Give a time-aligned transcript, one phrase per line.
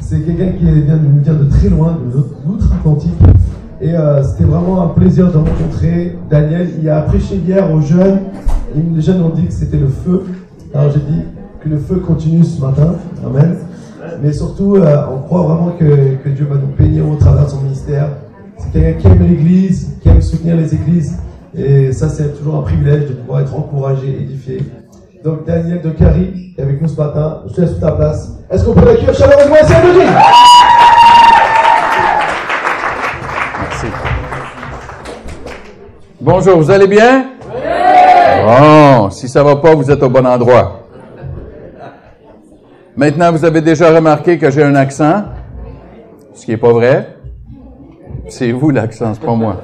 [0.00, 3.12] C'est- quelqu'un qui vient de nous dire de très loin, de l'outre-Atlantique.
[3.80, 6.68] Et euh, c'était vraiment un plaisir de rencontrer Daniel.
[6.82, 8.20] Il a prêché hier aux jeunes.
[8.94, 10.24] Les jeunes ont dit que c'était le feu.
[10.74, 11.22] Alors j'ai dit
[11.62, 12.94] que le feu continue ce matin.
[13.24, 13.56] Amen.
[14.22, 15.84] Mais surtout, euh, on croit vraiment que,
[16.24, 18.08] que Dieu va nous bénir au travers de son ministère.
[18.56, 21.16] C'est quelqu'un qui aime l'Église, qui aime soutenir les églises.
[21.56, 24.58] Et ça, c'est toujours un privilège de pouvoir être encouragé, édifié.
[25.28, 27.42] Donc Daniel de Cari est avec nous ce matin.
[27.48, 28.30] Je te laisse toute ta place.
[28.50, 30.08] Est-ce qu'on peut l'accueillir chaleureusement ici à Belgique
[33.60, 33.86] Merci.
[36.18, 37.26] Bonjour, vous allez bien?
[38.42, 40.80] Bon, si ça va pas, vous êtes au bon endroit.
[42.96, 45.24] Maintenant, vous avez déjà remarqué que j'ai un accent,
[46.32, 47.16] ce qui est pas vrai.
[48.30, 49.56] C'est vous l'accent, c'est pas moi.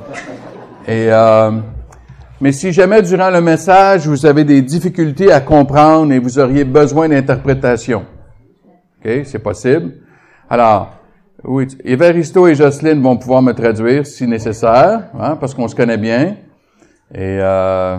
[0.87, 1.53] Et euh,
[2.41, 6.65] mais si jamais durant le message vous avez des difficultés à comprendre et vous auriez
[6.65, 8.05] besoin d'interprétation,
[9.05, 9.95] ok, c'est possible.
[10.48, 10.95] Alors,
[11.42, 15.98] oui, Evaristo et Jocelyne vont pouvoir me traduire si nécessaire, hein, parce qu'on se connaît
[15.98, 16.36] bien.
[17.12, 17.98] Et euh,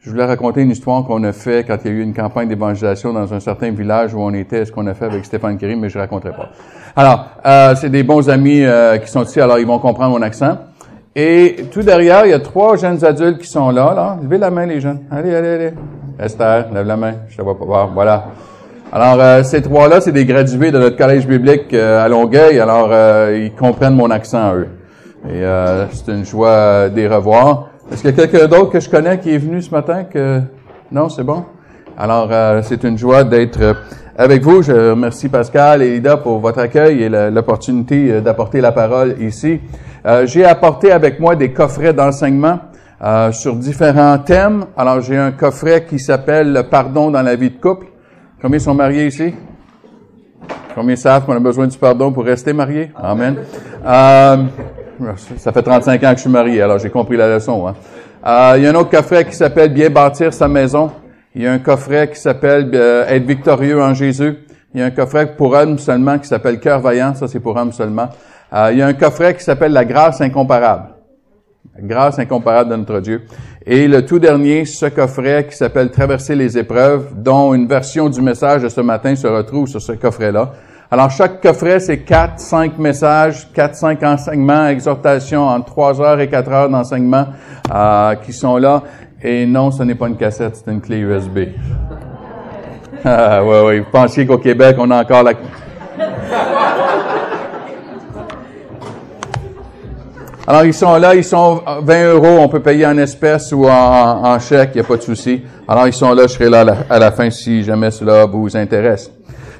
[0.00, 2.48] je voulais raconter une histoire qu'on a fait quand il y a eu une campagne
[2.48, 5.76] d'évangélisation dans un certain village où on était, ce qu'on a fait avec Stéphane Kéry,
[5.76, 6.50] mais je raconterai pas.
[6.94, 10.22] Alors, euh, c'est des bons amis euh, qui sont ici, alors ils vont comprendre mon
[10.22, 10.58] accent.
[11.18, 13.94] Et tout derrière, il y a trois jeunes adultes qui sont là.
[13.96, 14.18] là.
[14.22, 15.00] Levez la main, les jeunes.
[15.10, 15.70] Allez, allez, allez.
[16.20, 17.14] Esther, lève la main.
[17.30, 17.90] Je te vois pas voir.
[17.94, 18.26] Voilà.
[18.92, 22.60] Alors, euh, ces trois-là, c'est des gradués de notre collège biblique euh, à Longueuil.
[22.60, 24.68] Alors, euh, ils comprennent mon accent, eux.
[25.26, 27.70] Et euh, c'est une joie euh, de les revoir.
[27.90, 30.04] Est-ce qu'il y a quelqu'un d'autre que je connais qui est venu ce matin?
[30.04, 30.40] que
[30.92, 31.44] Non, c'est bon?
[31.96, 33.74] Alors, euh, c'est une joie d'être
[34.18, 34.60] avec vous.
[34.60, 39.60] Je remercie Pascal et Lida pour votre accueil et l'opportunité d'apporter la parole ici.
[40.06, 42.60] Euh, j'ai apporté avec moi des coffrets d'enseignement
[43.02, 44.66] euh, sur différents thèmes.
[44.76, 47.86] Alors, j'ai un coffret qui s'appelle Le pardon dans la vie de couple.
[48.40, 49.34] Combien sont mariés ici?
[50.74, 52.90] Combien savent qu'on a besoin du pardon pour rester marié?
[52.96, 53.36] Amen.
[53.84, 54.36] Euh,
[55.38, 57.66] ça fait 35 ans que je suis marié, alors j'ai compris la leçon.
[57.66, 57.74] Hein.
[58.26, 60.90] Euh, il y a un autre coffret qui s'appelle Bien bâtir sa maison.
[61.34, 64.36] Il y a un coffret qui s'appelle euh, Être victorieux en Jésus.
[64.74, 67.14] Il y a un coffret pour hommes seulement qui s'appelle Cœur vaillant.
[67.14, 68.08] Ça, c'est pour hommes seulement.
[68.52, 70.90] Euh, il y a un coffret qui s'appelle La grâce incomparable.
[71.74, 73.22] La grâce incomparable de notre Dieu.
[73.64, 78.22] Et le tout dernier, ce coffret qui s'appelle Traverser les épreuves, dont une version du
[78.22, 80.52] message de ce matin se retrouve sur ce coffret-là.
[80.88, 86.28] Alors, chaque coffret, c'est quatre, cinq messages, quatre, cinq enseignements, exhortations en trois heures et
[86.28, 87.26] quatre heures d'enseignement
[87.74, 88.84] euh, qui sont là.
[89.20, 91.38] Et non, ce n'est pas une cassette, c'est une clé USB.
[93.08, 93.78] Ah, ouais, ouais.
[93.80, 95.34] Vous pensiez qu'au Québec, on a encore la...
[100.48, 104.38] Alors, ils sont là, ils sont 20 euros, on peut payer en espèces ou en,
[104.38, 105.42] chèque, il n'y a pas de souci.
[105.66, 109.10] Alors, ils sont là, je serai là à la, fin si jamais cela vous intéresse.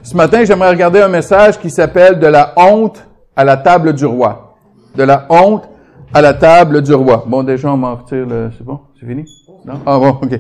[0.05, 3.05] Ce matin, j'aimerais regarder un message qui s'appelle De la honte
[3.35, 4.55] à la table du roi.
[4.95, 5.69] De la honte
[6.15, 7.25] à la table du roi.
[7.27, 8.51] Bon, déjà, on m'en retire le...
[8.57, 8.79] C'est bon?
[9.01, 9.25] C'est fini?
[9.65, 9.81] Non?
[9.85, 10.29] Ah bon, OK.
[10.31, 10.39] tu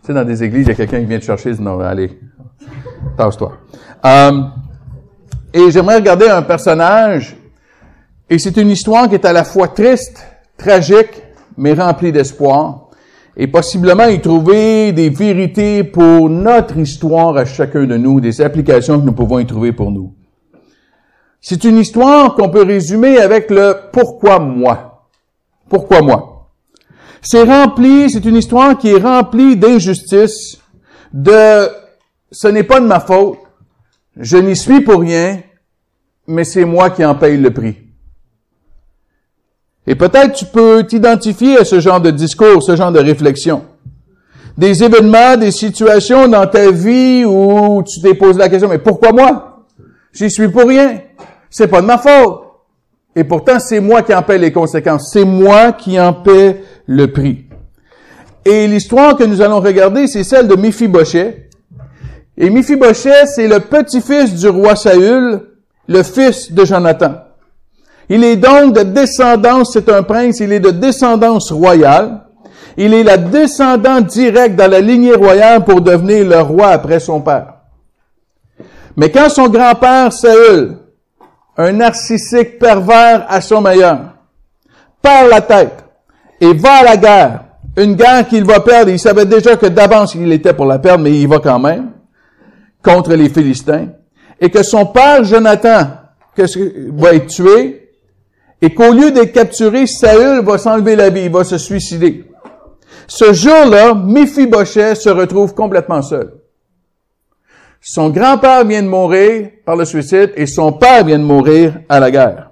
[0.00, 2.18] sais, dans des églises, il y a quelqu'un qui vient te chercher, il non, allez,
[3.18, 3.52] tasse-toi.
[4.06, 4.40] Euh,
[5.52, 7.36] et j'aimerais regarder un personnage
[8.30, 10.24] et c'est une histoire qui est à la fois triste,
[10.56, 11.22] tragique,
[11.56, 12.88] mais remplie d'espoir.
[13.36, 18.98] Et possiblement y trouver des vérités pour notre histoire à chacun de nous, des applications
[18.98, 20.14] que nous pouvons y trouver pour nous.
[21.40, 25.06] C'est une histoire qu'on peut résumer avec le pourquoi moi.
[25.68, 26.50] Pourquoi moi?
[27.22, 30.58] C'est rempli, c'est une histoire qui est remplie d'injustice,
[31.12, 31.68] de
[32.30, 33.38] ce n'est pas de ma faute,
[34.16, 35.40] je n'y suis pour rien,
[36.26, 37.87] mais c'est moi qui en paye le prix.
[39.90, 43.64] Et peut-être tu peux t'identifier à ce genre de discours, ce genre de réflexion.
[44.58, 49.12] Des événements, des situations dans ta vie où tu t'es posé la question, mais pourquoi
[49.12, 49.64] moi?
[50.12, 51.00] J'y suis pour rien.
[51.48, 52.42] C'est pas de ma faute.
[53.16, 55.10] Et pourtant, c'est moi qui en paie les conséquences.
[55.10, 57.46] C'est moi qui en paie le prix.
[58.44, 61.50] Et l'histoire que nous allons regarder, c'est celle de Méphibosheth.
[62.36, 65.40] Et Méphibosheth, c'est le petit-fils du roi Saül,
[65.88, 67.14] le fils de Jonathan.
[68.08, 72.22] Il est donc de descendance, c'est un prince, il est de descendance royale.
[72.76, 77.20] Il est la descendant direct dans la lignée royale pour devenir le roi après son
[77.20, 77.54] père.
[78.96, 80.78] Mais quand son grand-père Saül,
[81.56, 83.98] un narcissique pervers à son meilleur,
[85.02, 85.84] perd la tête
[86.40, 87.44] et va à la guerre,
[87.76, 91.04] une guerre qu'il va perdre, il savait déjà que d'avance il était pour la perdre,
[91.04, 91.90] mais il va quand même,
[92.82, 93.88] contre les Philistins,
[94.40, 95.88] et que son père Jonathan
[96.34, 96.42] que,
[96.92, 97.77] va être tué,
[98.60, 102.24] et qu'au lieu d'être capturé, Saül va s'enlever la vie, il va se suicider.
[103.06, 106.32] Ce jour-là, Méphibosheth se retrouve complètement seul.
[107.80, 112.00] son grand-père vient de mourir par le suicide et son père vient de mourir à
[112.00, 112.50] la guerre.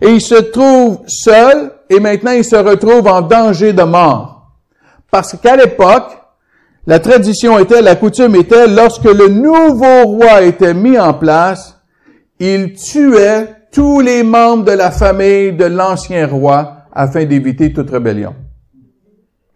[0.00, 4.52] Et il se trouve seul et maintenant il se retrouve en danger de mort.
[5.10, 6.12] Parce qu'à l'époque,
[6.86, 11.80] la tradition était, la coutume était, lorsque le nouveau roi était mis en place,
[12.38, 18.34] il tuait tous les membres de la famille de l'ancien roi afin d'éviter toute rébellion.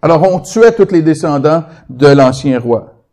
[0.01, 3.05] Alors on tuait tous les descendants de l'ancien roi.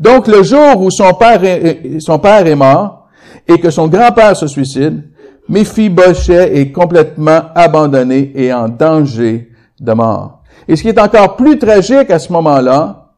[0.00, 3.08] Donc le jour où son père est, mort
[3.46, 5.04] et que son grand-père se suicide,
[5.48, 10.42] Méphi-Bochet est complètement abandonné et en danger de mort.
[10.66, 13.12] Et ce qui est encore plus tragique à ce moment-là,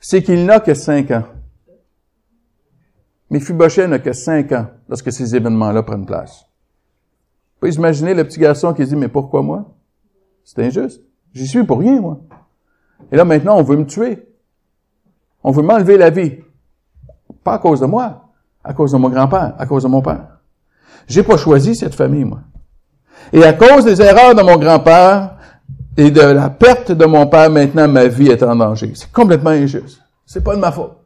[0.00, 1.24] c'est qu'il n'a que cinq ans.
[3.30, 6.46] Méphi-Bochet n'a que cinq ans lorsque ces événements-là prennent place.
[7.62, 9.64] Vous pouvez imaginer le petit garçon qui dit, mais pourquoi moi?
[10.42, 11.00] C'est injuste.
[11.32, 12.18] J'y suis pour rien, moi.
[13.12, 14.26] Et là, maintenant, on veut me tuer.
[15.44, 16.38] On veut m'enlever la vie.
[17.44, 18.30] Pas à cause de moi,
[18.64, 20.40] à cause de mon grand-père, à cause de mon père.
[21.06, 22.40] J'ai pas choisi cette famille, moi.
[23.32, 25.36] Et à cause des erreurs de mon grand-père
[25.96, 28.90] et de la perte de mon père, maintenant, ma vie est en danger.
[28.96, 30.02] C'est complètement injuste.
[30.26, 30.96] C'est pas de ma faute.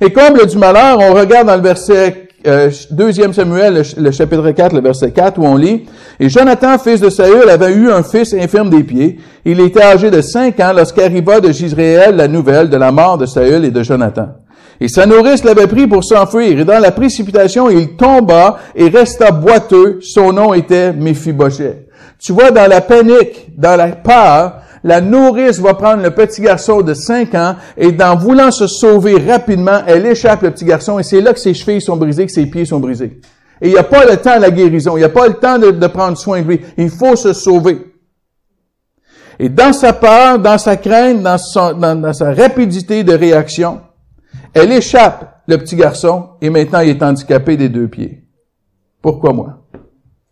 [0.00, 4.74] Et comble du malheur, on regarde dans le verset euh, 2 Samuel, le, chapitre 4,
[4.74, 5.84] le verset 4, où on lit,
[6.20, 9.18] «Et Jonathan, fils de Saül, avait eu un fils infirme des pieds.
[9.44, 13.26] Il était âgé de cinq ans lorsqu'arriva de Gisraël la nouvelle de la mort de
[13.26, 14.28] Saül et de Jonathan.
[14.80, 19.30] Et sa nourrice l'avait pris pour s'enfuir, et dans la précipitation, il tomba et resta
[19.30, 19.98] boiteux.
[20.02, 21.88] Son nom était Méphibosheth.
[22.18, 26.82] Tu vois, dans la panique, dans la peur, la nourrice va prendre le petit garçon
[26.82, 31.02] de 5 ans et dans voulant se sauver rapidement, elle échappe le petit garçon et
[31.02, 33.18] c'est là que ses chevilles sont brisées, que ses pieds sont brisés.
[33.62, 35.34] Et il n'y a pas le temps de la guérison, il n'y a pas le
[35.34, 36.60] temps de, prendre soin de lui.
[36.76, 37.94] Il faut se sauver.
[39.38, 43.80] Et dans sa peur, dans sa crainte, dans sa rapidité de réaction,
[44.52, 48.22] elle échappe le petit garçon et maintenant il est handicapé des deux pieds.
[49.00, 49.66] Pourquoi moi?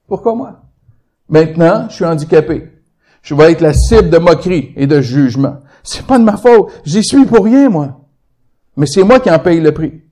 [0.06, 0.60] Pourquoi moi?
[1.28, 2.71] Maintenant, je suis handicapé.
[3.22, 5.58] Je vais être la cible de moquerie et de jugement.
[5.82, 6.72] C'est pas de ma faute.
[6.84, 8.00] J'y suis pour rien, moi.
[8.76, 10.02] Mais c'est moi qui en paye le prix.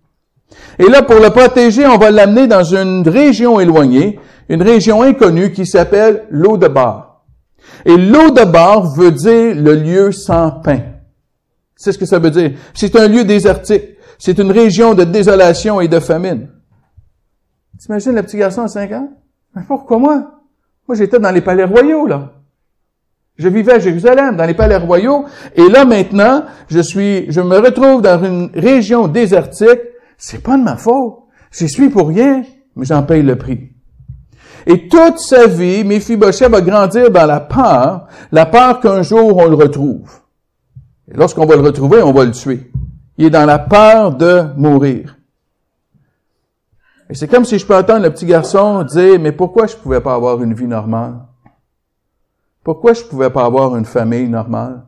[0.79, 4.19] Et là, pour le protéger, on va l'amener dans une région éloignée,
[4.49, 7.25] une région inconnue qui s'appelle l'eau de bar.
[7.85, 10.81] Et l'eau de bar veut dire le lieu sans pain.
[11.77, 12.53] C'est ce que ça veut dire.
[12.75, 13.85] C'est un lieu désertique.
[14.19, 16.49] C'est une région de désolation et de famine.
[17.79, 19.09] T'imagines le petit garçon à 5 ans?
[19.55, 20.43] Mais pourquoi moi?
[20.87, 22.33] Moi, j'étais dans les palais royaux, là.
[23.41, 27.57] Je vivais à Jérusalem, dans les palais royaux, et là maintenant, je suis, je me
[27.57, 29.81] retrouve dans une région désertique.
[30.19, 31.21] C'est pas de ma faute.
[31.51, 32.43] J'y suis pour rien,
[32.77, 33.71] mais j'en paye le prix.
[34.67, 39.49] Et toute sa vie, Méphibosheth va grandir dans la peur, la peur qu'un jour on
[39.49, 40.21] le retrouve.
[41.11, 42.71] Et lorsqu'on va le retrouver, on va le tuer.
[43.17, 45.17] Il est dans la peur de mourir.
[47.09, 50.03] Et c'est comme si je peux entendre le petit garçon dire, mais pourquoi je pouvais
[50.03, 51.15] pas avoir une vie normale?
[52.63, 54.87] Pourquoi je pouvais pas avoir une famille normale?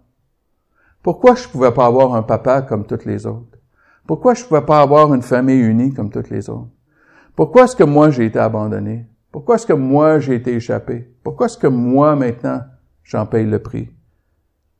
[1.03, 3.59] Pourquoi je pouvais pas avoir un papa comme toutes les autres?
[4.07, 6.71] Pourquoi je pouvais pas avoir une famille unie comme toutes les autres?
[7.35, 9.07] Pourquoi est-ce que moi j'ai été abandonné?
[9.31, 11.15] Pourquoi est-ce que moi j'ai été échappé?
[11.23, 12.63] Pourquoi est-ce que moi maintenant
[13.05, 13.91] j'en paye le prix?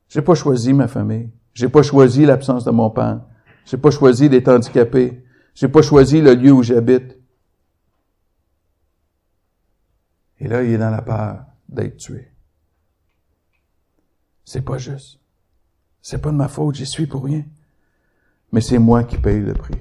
[0.07, 1.31] J'ai pas choisi ma famille.
[1.53, 3.21] J'ai pas choisi l'absence de mon père.
[3.65, 5.23] J'ai pas choisi d'être handicapé.
[5.55, 7.17] J'ai pas choisi le lieu où j'habite.
[10.39, 12.32] Et là, il est dans la peur d'être tué.
[14.45, 15.19] C'est pas juste.
[16.01, 17.43] C'est pas de ma faute, j'y suis pour rien.
[18.51, 19.79] Mais c'est moi qui paye le prix.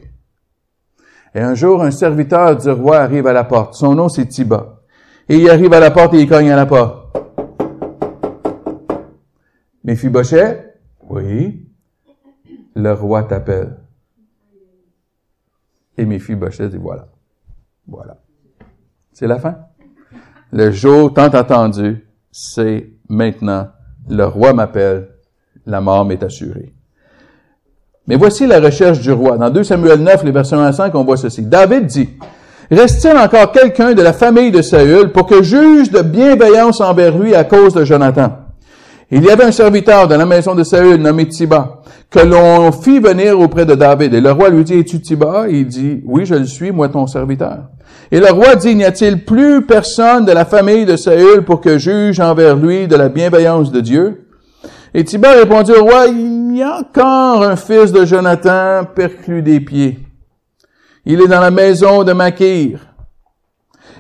[1.35, 3.75] Et un jour, un serviteur du roi arrive à la porte.
[3.75, 4.83] Son nom, c'est Tiba.
[5.29, 7.17] Et il arrive à la porte et il cogne à la porte.
[9.85, 10.79] Méphibosheth?
[11.09, 11.69] Oui.
[12.75, 13.79] Le roi t'appelle.
[15.97, 17.09] Et Méphibosheth dit voilà.
[17.87, 18.19] Voilà.
[19.13, 19.59] C'est la fin.
[20.53, 23.71] Le jour tant attendu, c'est maintenant
[24.09, 25.09] le roi m'appelle,
[25.67, 26.75] la mort m'est assurée.
[28.07, 29.37] Mais voici la recherche du roi.
[29.37, 31.43] Dans 2 Samuel 9, les versets 1 à 5, on voit ceci.
[31.43, 32.09] David dit,
[32.71, 37.35] Reste-t-il encore quelqu'un de la famille de Saül pour que juge de bienveillance envers lui
[37.35, 38.39] à cause de Jonathan?
[39.11, 42.99] Il y avait un serviteur de la maison de Saül nommé Tiba, que l'on fit
[42.99, 44.15] venir auprès de David.
[44.15, 45.49] Et le roi lui dit, es-tu Tiba?
[45.51, 47.69] il dit, oui, je le suis, moi ton serviteur.
[48.11, 51.79] Et le roi dit, n'y a-t-il plus personne de la famille de Saül pour que
[51.79, 54.29] juge envers lui de la bienveillance de Dieu?
[54.95, 59.61] Et Thibaut répondit au roi, il y a encore un fils de Jonathan perclus des
[59.61, 60.01] pieds.
[61.07, 62.81] Il est dans la maison de Makir.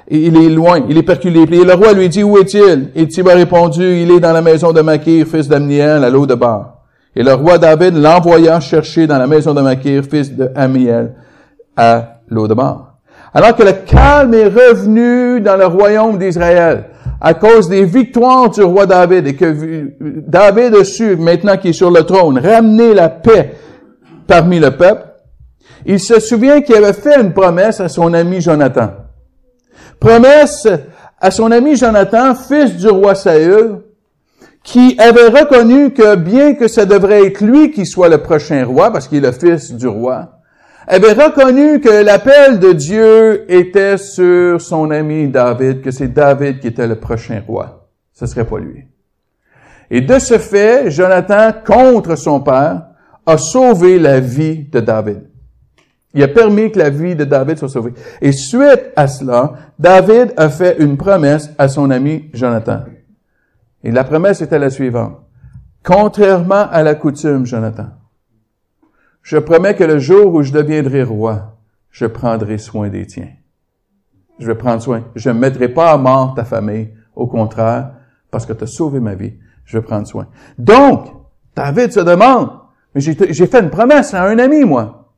[0.08, 1.62] Et il est loin, il est perculé des pieds.
[1.62, 2.90] Et le roi lui dit, où est-il?
[2.94, 6.26] Et Thibaut a répondu, il est dans la maison de Makir, fils d'Amniel, à l'eau
[6.26, 6.82] de Bar.
[7.14, 11.14] Et le roi David l'envoya chercher dans la maison de Makir, fils de Amiel,
[11.76, 12.91] à l'eau de mort.
[13.34, 16.84] Alors que le calme est revenu dans le royaume d'Israël
[17.24, 21.72] à cause des victoires du roi David et que David a su, maintenant qu'il est
[21.72, 23.54] sur le trône, ramener la paix
[24.26, 25.06] parmi le peuple,
[25.86, 28.90] il se souvient qu'il avait fait une promesse à son ami Jonathan.
[30.00, 30.66] Promesse
[31.20, 33.82] à son ami Jonathan, fils du roi Saül,
[34.64, 38.92] qui avait reconnu que bien que ça devrait être lui qui soit le prochain roi,
[38.92, 40.31] parce qu'il est le fils du roi,
[40.86, 46.68] avait reconnu que l'appel de Dieu était sur son ami David, que c'est David qui
[46.68, 47.88] était le prochain roi.
[48.12, 48.84] Ce serait pas lui.
[49.90, 52.86] Et de ce fait, Jonathan, contre son père,
[53.26, 55.28] a sauvé la vie de David.
[56.14, 57.94] Il a permis que la vie de David soit sauvée.
[58.20, 62.80] Et suite à cela, David a fait une promesse à son ami Jonathan.
[63.82, 65.18] Et la promesse était la suivante.
[65.82, 67.88] Contrairement à la coutume, Jonathan,
[69.22, 71.56] je promets que le jour où je deviendrai roi,
[71.90, 73.30] je prendrai soin des tiens.
[74.38, 75.04] Je vais prendre soin.
[75.14, 76.90] Je ne mettrai pas à mort ta famille.
[77.14, 77.92] Au contraire,
[78.30, 80.26] parce que tu as sauvé ma vie, je vais prendre soin.
[80.58, 81.08] Donc,
[81.54, 82.50] David se demande,
[82.94, 85.10] mais j'ai fait une promesse à un ami, moi.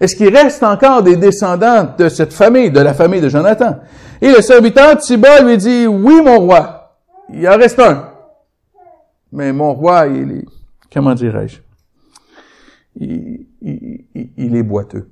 [0.00, 3.78] Est-ce qu'il reste encore des descendants de cette famille, de la famille de Jonathan?
[4.20, 6.98] Et le serviteur Thibault lui dit, oui, mon roi,
[7.32, 8.10] il en reste un.
[9.32, 10.44] Mais mon roi, il est,
[10.92, 11.60] comment dirais-je?
[12.98, 15.10] Il, est boiteux.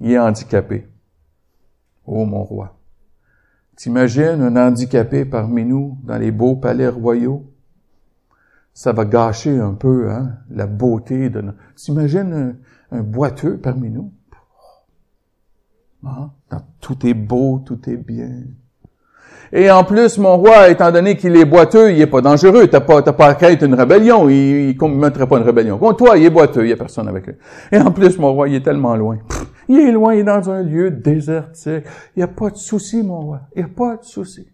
[0.00, 0.86] Il est handicapé.
[2.06, 2.78] Oh, mon roi.
[3.76, 7.52] T'imagines un handicapé parmi nous dans les beaux palais royaux?
[8.72, 11.58] Ça va gâcher un peu hein, la beauté de notre...
[11.74, 12.56] T'imagines
[12.90, 14.12] un boiteux parmi nous?
[16.04, 16.30] Ah,
[16.80, 18.44] tout est beau, tout est bien.
[19.52, 22.66] Et en plus, mon roi, étant donné qu'il est boiteux, il est pas dangereux.
[22.66, 24.28] T'as pas, t'as pas à craindre une rébellion.
[24.28, 25.78] Il, ne mettrait pas une rébellion.
[25.78, 26.64] Contre toi, il est boiteux.
[26.64, 27.34] Il y a personne avec lui.
[27.72, 29.18] Et en plus, mon roi, il est tellement loin.
[29.68, 31.84] il est loin, il est dans un lieu désertique.
[32.14, 33.40] Il n'y a pas de souci, mon roi.
[33.56, 34.46] Il n'y a pas de souci.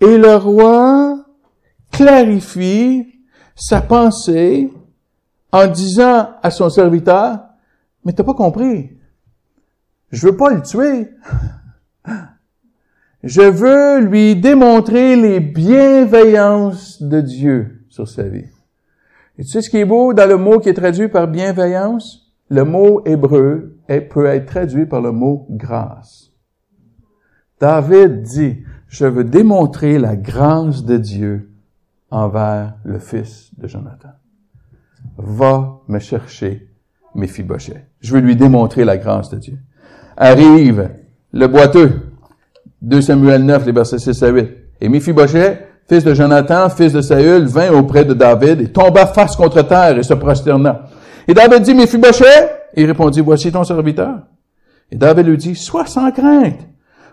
[0.00, 1.16] Et le roi
[1.90, 3.06] clarifie
[3.54, 4.72] sa pensée
[5.52, 7.40] en disant à son serviteur,
[8.04, 8.96] mais t'as pas compris.
[10.10, 11.08] Je veux pas le tuer.
[13.22, 18.46] Je veux lui démontrer les bienveillances de Dieu sur sa vie.
[19.38, 22.32] Et tu sais ce qui est beau dans le mot qui est traduit par bienveillance?
[22.48, 26.32] Le mot hébreu peut être traduit par le mot grâce.
[27.60, 28.58] David dit,
[28.88, 31.50] je veux démontrer la grâce de Dieu
[32.10, 34.10] envers le fils de Jonathan
[35.16, 36.68] va me chercher
[37.14, 37.86] Méphibosheth.
[38.00, 39.58] Je veux lui démontrer la grâce de Dieu.
[40.16, 40.90] Arrive
[41.32, 42.09] le boiteux.
[42.82, 44.48] 2 Samuel 9, les versets 6 à 8.
[44.80, 45.58] Et Méphibosheth,
[45.88, 49.98] fils de Jonathan, fils de Saül, vint auprès de David et tomba face contre terre
[49.98, 50.82] et se prosterna.
[51.28, 54.20] Et David dit, Méphibosheth, il répondit, voici ton serviteur.
[54.90, 56.60] Et David lui dit, sois sans crainte.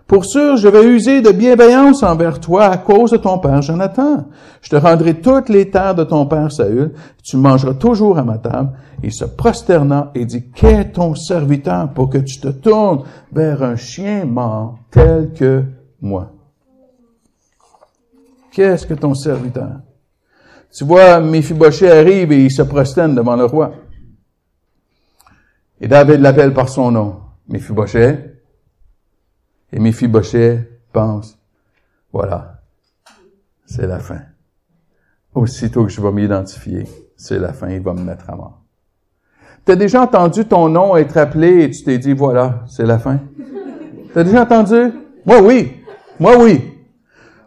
[0.07, 4.29] Pour sûr, je vais user de bienveillance envers toi à cause de ton père Jonathan.
[4.61, 6.93] Je te rendrai toutes les terres de ton père Saül.
[7.21, 8.71] Tu mangeras toujours à ma table.
[9.03, 13.75] Il se prosterna et dit, qu'est ton serviteur pour que tu te tournes vers un
[13.75, 15.63] chien mort tel que
[16.01, 16.31] moi?
[18.53, 19.81] Qu'est-ce que ton serviteur?
[20.73, 23.73] Tu vois, Méphibosheth arrive et il se prosterne devant le roi.
[25.81, 27.17] Et David l'appelle par son nom.
[27.49, 28.36] Méphibosheth,
[29.71, 31.37] et Méphibosheth pense,
[32.11, 32.61] voilà,
[33.65, 34.19] c'est la fin.
[35.33, 38.61] Aussitôt que je vais m'identifier, c'est la fin, il va me mettre à mort.
[39.65, 43.19] T'as déjà entendu ton nom être appelé et tu t'es dit, voilà, c'est la fin?
[44.13, 44.93] T'as déjà entendu?
[45.25, 45.73] Moi, oui.
[46.19, 46.61] Moi, oui.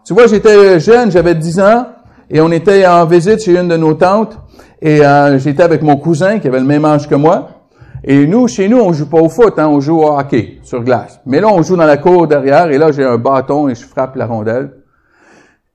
[0.04, 1.86] Tu vois, j'étais jeune, j'avais 10 ans,
[2.28, 4.38] et on était en visite chez une de nos tantes,
[4.82, 7.59] et euh, j'étais avec mon cousin qui avait le même âge que moi.
[8.02, 10.82] Et nous, chez nous, on joue pas au foot, hein, on joue au hockey sur
[10.82, 11.20] glace.
[11.26, 13.84] Mais là, on joue dans la cour derrière, et là, j'ai un bâton et je
[13.84, 14.74] frappe la rondelle.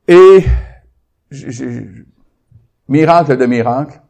[0.07, 0.43] Et
[2.87, 4.01] miracle de miracle,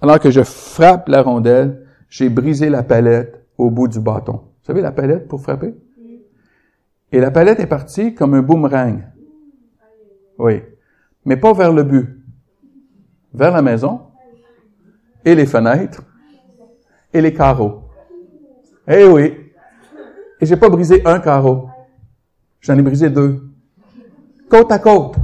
[0.00, 4.32] alors que je frappe la rondelle, j'ai brisé la palette au bout du bâton.
[4.32, 5.74] Vous savez la palette pour frapper?
[7.12, 9.02] Et la palette est partie comme un boomerang.
[10.38, 10.62] Oui.
[11.24, 12.08] Mais pas vers le but.
[13.34, 14.00] Vers la maison
[15.24, 16.02] et les fenêtres
[17.12, 17.82] et les carreaux.
[18.88, 19.36] Eh oui.
[20.40, 21.68] Et j'ai pas brisé un carreau.
[22.60, 23.42] J'en ai brisé deux.
[24.48, 25.16] Côte à côte.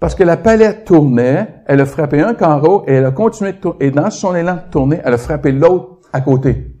[0.00, 3.58] Parce que la palette tournait, elle a frappé un carreau et elle a continué de
[3.58, 3.86] tourner.
[3.86, 6.76] Et dans son élan de tourner, elle a frappé l'autre à côté.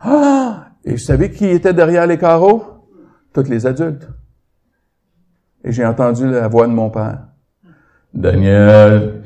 [0.00, 0.68] Ah!
[0.84, 2.62] Et vous savez qui était derrière les carreaux?
[3.34, 4.08] Toutes les adultes.
[5.64, 7.26] Et j'ai entendu la voix de mon père.
[8.14, 9.24] Daniel.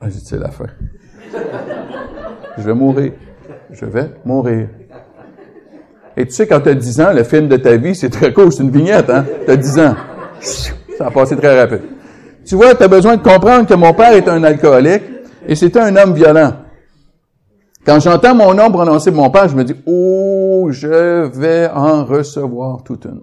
[0.00, 0.66] Ah, j'ai dit, c'est la fin.
[2.58, 3.12] Je vais mourir.
[3.70, 4.68] Je vais mourir.
[6.16, 8.32] Et tu sais, quand tu as 10 ans, le film de ta vie, c'est très
[8.32, 9.24] court, c'est une vignette, hein?
[9.44, 9.96] Tu as 10 ans.
[10.40, 11.82] Ça a passé très rapide.
[12.44, 15.02] Tu vois, tu as besoin de comprendre que mon père est un alcoolique
[15.46, 16.52] et c'était un homme violent.
[17.84, 22.82] Quand j'entends mon nom prononcer mon père, je me dis, oh, je vais en recevoir
[22.82, 23.20] toute une.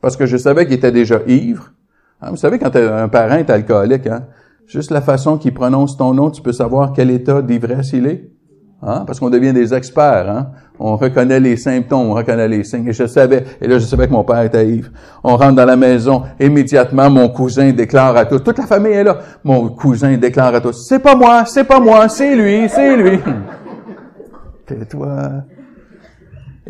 [0.00, 1.72] Parce que je savais qu'il était déjà ivre.
[2.20, 4.24] Hein, vous savez, quand un parent est alcoolique, hein,
[4.68, 8.30] juste la façon qu'il prononce ton nom, tu peux savoir quel état d'ivresse il est.
[8.82, 9.02] Hein?
[9.06, 10.30] Parce qu'on devient des experts.
[10.30, 10.50] Hein?
[10.78, 12.86] On reconnaît les symptômes, on reconnaît les signes.
[12.86, 14.90] Et je savais, et là je savais que mon père était ivre.
[15.24, 19.04] On rentre dans la maison, immédiatement mon cousin déclare à tous, toute la famille est
[19.04, 22.96] là, mon cousin déclare à tous, c'est pas moi, c'est pas moi, c'est lui, c'est
[22.96, 23.18] lui.
[24.66, 25.30] Tais-toi.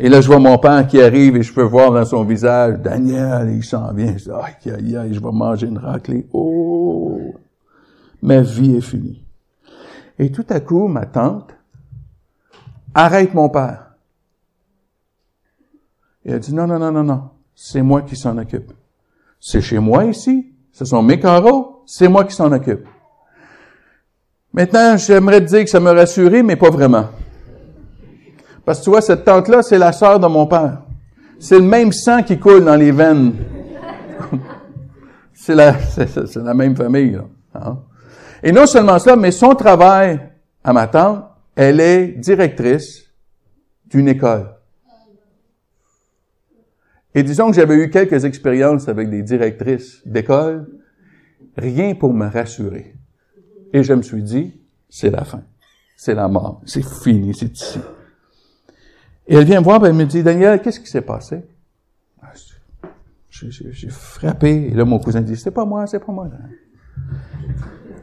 [0.01, 2.79] Et là, je vois mon père qui arrive et je peux voir dans son visage,
[2.79, 4.15] Daniel, il s'en vient.
[4.17, 6.25] Je dis, aïe, aïe, aïe, je vais manger une raclée.
[6.31, 7.33] Oh!
[8.21, 9.23] Ma vie est finie.
[10.17, 11.55] Et tout à coup, ma tante,
[12.93, 13.95] arrête mon père.
[16.25, 18.71] Et elle dit, non, non, non, non, non, c'est moi qui s'en occupe.
[19.39, 22.85] C'est chez moi ici, ce sont mes carreaux, c'est moi qui s'en occupe.
[24.51, 27.05] Maintenant, j'aimerais te dire que ça me rassurait, mais pas vraiment.
[28.65, 30.81] Parce que tu vois, cette tante-là, c'est la sœur de mon père.
[31.39, 33.33] C'est le même sang qui coule dans les veines.
[35.33, 35.75] c'est la,
[36.35, 37.11] la même famille.
[37.11, 37.25] Là.
[37.55, 37.77] Hein.
[38.43, 40.19] Et non seulement ça, mais son travail
[40.63, 43.05] à ma tante, elle est directrice
[43.87, 44.55] d'une école.
[47.15, 50.67] Et disons que j'avais eu quelques expériences avec des directrices d'école,
[51.57, 52.95] rien pour me rassurer.
[53.73, 55.43] Et je me suis dit, c'est la fin.
[55.97, 56.61] C'est la mort.
[56.65, 57.79] C'est fini, c'est ici.
[59.27, 61.43] Et elle vient me voir, elle me dit, Daniel, qu'est-ce qui s'est passé?
[62.21, 62.31] Ah,
[63.29, 64.67] j'ai frappé.
[64.67, 66.29] Et là, mon cousin dit, c'est pas moi, c'est pas moi.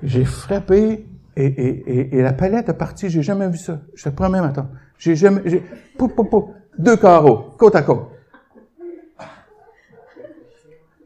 [0.03, 3.81] J'ai frappé et, et, et, la palette est partie, j'ai jamais vu ça.
[3.95, 4.69] Je te promets maintenant.
[4.99, 5.63] J'ai jamais, j'ai,
[5.99, 8.09] pou, pou, pou, deux carreaux, côte à côte.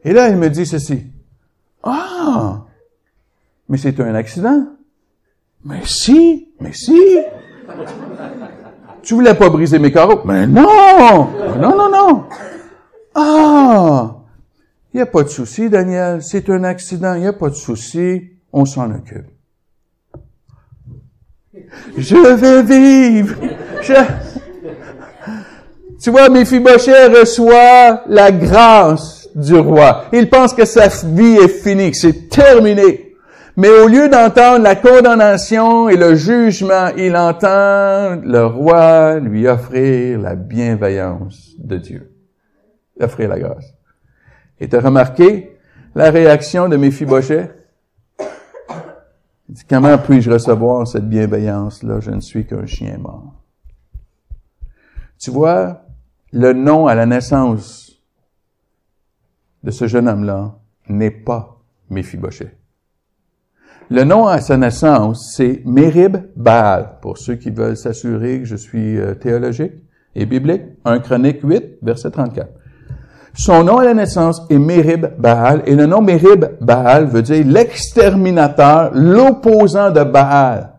[0.03, 1.05] Et là, il me dit ceci.
[1.83, 2.65] Ah!
[3.67, 4.67] Mais c'est un accident.
[5.63, 6.97] Mais si, mais si.
[9.03, 10.21] Tu voulais pas briser mes carreaux?
[10.25, 11.27] Mais non!
[11.59, 12.25] Non, non, non.
[13.13, 14.15] Ah!
[14.93, 16.21] Il n'y a pas de souci, Daniel.
[16.23, 17.15] C'est un accident.
[17.15, 18.31] Il n'y a pas de souci.
[18.53, 19.27] On s'en occupe.
[21.97, 23.35] Je veux vivre.
[26.01, 30.05] Tu vois, Méphibochet reçoit la grâce du roi.
[30.11, 33.15] Il pense que sa vie est finie, que c'est terminé.
[33.57, 40.19] Mais au lieu d'entendre la condamnation et le jugement, il entend le roi lui offrir
[40.19, 42.11] la bienveillance de Dieu.
[42.99, 43.73] Offrir la grâce.
[44.59, 45.57] Et as remarqué
[45.95, 46.77] la réaction de
[49.69, 51.99] Comment puis-je recevoir cette bienveillance-là?
[51.99, 53.33] Je ne suis qu'un chien mort.
[55.19, 55.81] Tu vois,
[56.31, 58.01] le nom à la naissance
[59.63, 60.55] de ce jeune homme-là
[60.87, 62.57] n'est pas Méphibosheth.
[63.89, 68.55] Le nom à sa naissance, c'est Mérib Baal, pour ceux qui veulent s'assurer que je
[68.55, 69.73] suis euh, théologique
[70.15, 70.61] et biblique.
[70.85, 72.49] 1 Chronique 8, verset 34.
[73.33, 77.45] Son nom à la naissance est Mérib Baal, et le nom Mérib Baal veut dire
[77.45, 80.71] l'exterminateur, l'opposant de Baal.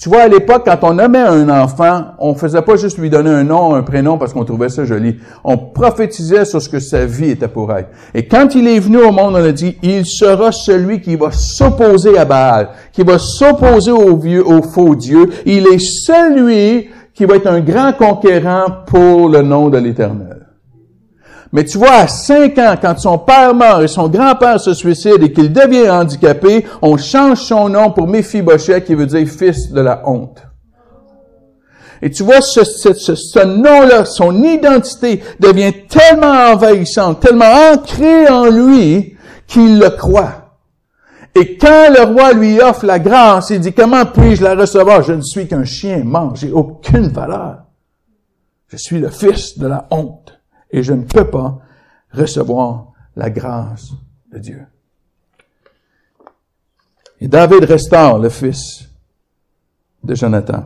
[0.00, 3.30] Tu vois, à l'époque, quand on nommait un enfant, on faisait pas juste lui donner
[3.30, 5.16] un nom, un prénom parce qu'on trouvait ça joli.
[5.42, 7.88] On prophétisait sur ce que sa vie était pour être.
[8.14, 11.32] Et quand il est venu au monde, on a dit, il sera celui qui va
[11.32, 15.30] s'opposer à Baal, qui va s'opposer au vieux, au faux Dieu.
[15.44, 20.37] Il est celui qui va être un grand conquérant pour le nom de l'Éternel.
[21.52, 25.22] Mais tu vois, à cinq ans, quand son père meurt et son grand-père se suicide
[25.22, 29.80] et qu'il devient handicapé, on change son nom pour Méphibosheth, qui veut dire fils de
[29.80, 30.42] la honte.
[32.02, 38.46] Et tu vois, ce, ce, ce, nom-là, son identité devient tellement envahissante, tellement ancrée en
[38.46, 40.48] lui, qu'il le croit.
[41.34, 45.02] Et quand le roi lui offre la grâce, il dit, comment puis-je la recevoir?
[45.02, 47.64] Je ne suis qu'un chien mort, j'ai aucune valeur.
[48.68, 50.37] Je suis le fils de la honte
[50.70, 51.58] et je ne peux pas
[52.12, 53.92] recevoir la grâce
[54.32, 54.60] de Dieu.
[57.20, 58.88] Et David restaure le fils
[60.04, 60.64] de Jonathan.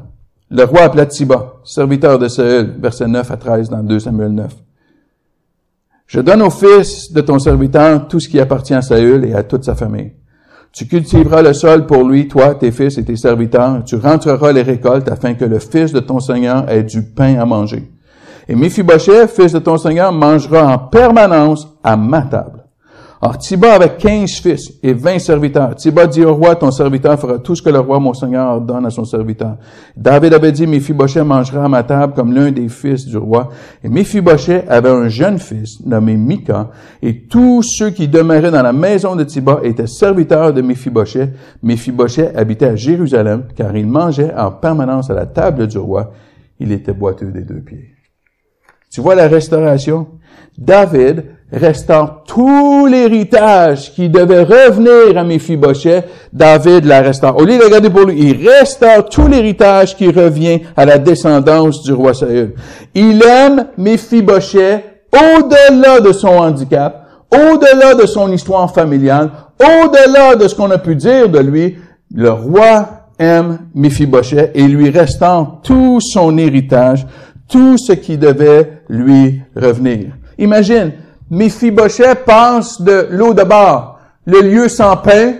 [0.51, 4.55] Le roi appela Tiba, serviteur de Saül, verset 9 à 13 dans 2 Samuel 9.
[6.07, 9.45] Je donne au fils de ton serviteur tout ce qui appartient à Saül et à
[9.45, 10.12] toute sa famille.
[10.73, 13.85] Tu cultiveras le sol pour lui, toi, tes fils et tes serviteurs.
[13.85, 17.45] Tu rentreras les récoltes afin que le fils de ton Seigneur ait du pain à
[17.45, 17.91] manger.
[18.48, 22.62] Et Mephibosheth, fils de ton Seigneur, mangera en permanence à ma table.
[23.24, 25.76] Or, Tiba avait quinze fils et vingt serviteurs.
[25.76, 28.85] Tiba dit au roi, ton serviteur fera tout ce que le roi, mon seigneur, donne
[28.85, 29.59] à son serviteur.
[29.96, 33.50] David avait dit, Méphibosheth mangera à ma table comme l'un des fils du roi.
[33.85, 38.72] Et Méphibosheth avait un jeune fils nommé Mika, et tous ceux qui demeuraient dans la
[38.72, 41.31] maison de Tiba étaient serviteurs de Méphibosheth.
[41.62, 46.11] Méphibosheth habitait à Jérusalem, car il mangeait en permanence à la table du roi.
[46.59, 47.91] Il était boiteux des deux pieds.
[48.92, 50.07] Tu vois la restauration?
[50.59, 57.38] David restaure tout l'héritage qui devait revenir à Méphibosheth, David la restaure.
[57.38, 61.83] Au lieu de regarder pour lui, il restaure tout l'héritage qui revient à la descendance
[61.83, 62.55] du roi Saül.
[62.94, 70.55] Il aime Méphibosheth au-delà de son handicap, au-delà de son histoire familiale, au-delà de ce
[70.55, 71.78] qu'on a pu dire de lui,
[72.14, 77.07] le roi aime Méphibosheth et lui restaure tout son héritage,
[77.53, 80.07] tout ce qui devait lui revenir.
[80.38, 80.93] Imagine,
[81.31, 85.35] Méphibosheth passe de l'eau de bord, le lieu sans pain,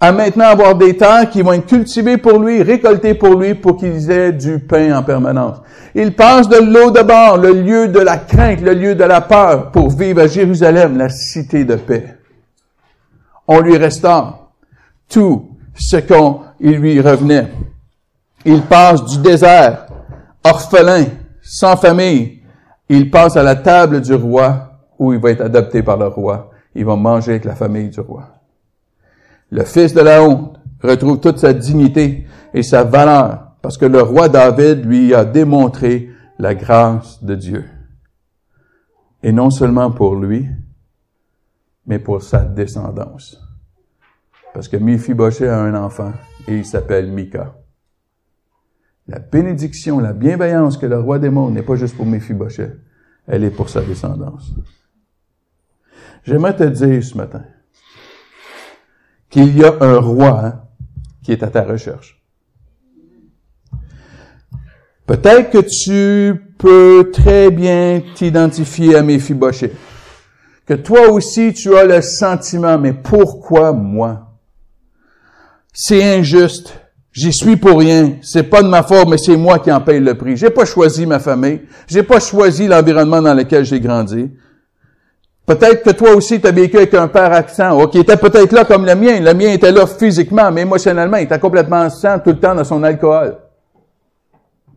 [0.00, 3.76] à maintenant avoir des terres qui vont être cultivées pour lui, récoltées pour lui, pour
[3.76, 5.58] qu'il ait du pain en permanence.
[5.94, 9.20] Il passe de l'eau de bord, le lieu de la crainte, le lieu de la
[9.20, 12.16] peur, pour vivre à Jérusalem, la cité de paix.
[13.46, 14.50] On lui restaure
[15.08, 17.46] tout ce qu'on lui revenait.
[18.44, 19.86] Il passe du désert,
[20.44, 21.06] orphelin,
[21.42, 22.42] sans famille.
[22.88, 26.50] Il passe à la table du roi où il va être adopté par le roi.
[26.74, 28.28] Il va manger avec la famille du roi.
[29.50, 34.02] Le fils de la honte retrouve toute sa dignité et sa valeur parce que le
[34.02, 37.64] roi David lui a démontré la grâce de Dieu.
[39.22, 40.48] Et non seulement pour lui,
[41.86, 43.38] mais pour sa descendance.
[44.52, 46.12] Parce que Mephibosheth a un enfant
[46.48, 47.54] et il s'appelle Mika.
[49.12, 52.78] La bénédiction, la bienveillance que le roi démontre n'est pas juste pour Mephibosheth,
[53.26, 54.54] elle est pour sa descendance.
[56.24, 57.44] J'aimerais te dire ce matin
[59.28, 60.62] qu'il y a un roi hein,
[61.22, 62.22] qui est à ta recherche.
[65.04, 69.76] Peut-être que tu peux très bien t'identifier à Méphibosheth.
[70.64, 74.38] Que toi aussi tu as le sentiment, mais pourquoi moi?
[75.74, 76.81] C'est injuste.
[77.12, 78.14] J'y suis pour rien.
[78.22, 80.36] C'est pas de ma faute, mais c'est moi qui en paye le prix.
[80.36, 81.60] J'ai pas choisi ma famille.
[81.86, 84.30] J'ai pas choisi l'environnement dans lequel j'ai grandi.
[85.44, 88.64] Peut-être que toi aussi, tu as vécu avec un père accent, qui était peut-être là
[88.64, 89.20] comme le mien.
[89.20, 92.64] Le mien était là physiquement, mais émotionnellement, il était complètement absent tout le temps dans
[92.64, 93.36] son alcool.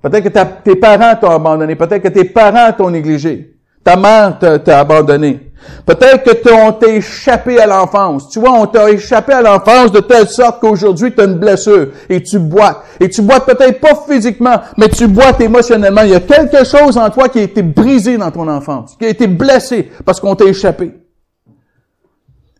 [0.02, 1.76] Peut-être que tes parents t'ont abandonné.
[1.76, 3.56] Peut-être que tes parents t'ont négligé.
[3.84, 5.45] Ta mère t'a abandonné.
[5.86, 8.30] Peut-être que on t'a échappé à l'enfance.
[8.30, 11.89] Tu vois, on t'a échappé à l'enfance de telle sorte qu'aujourd'hui tu as une blessure
[12.10, 12.78] et tu boites.
[12.99, 16.01] Et tu boites peut-être pas physiquement, mais tu boites émotionnellement.
[16.01, 19.06] Il y a quelque chose en toi qui a été brisé dans ton enfance, qui
[19.06, 20.93] a été blessé parce qu'on t'a échappé.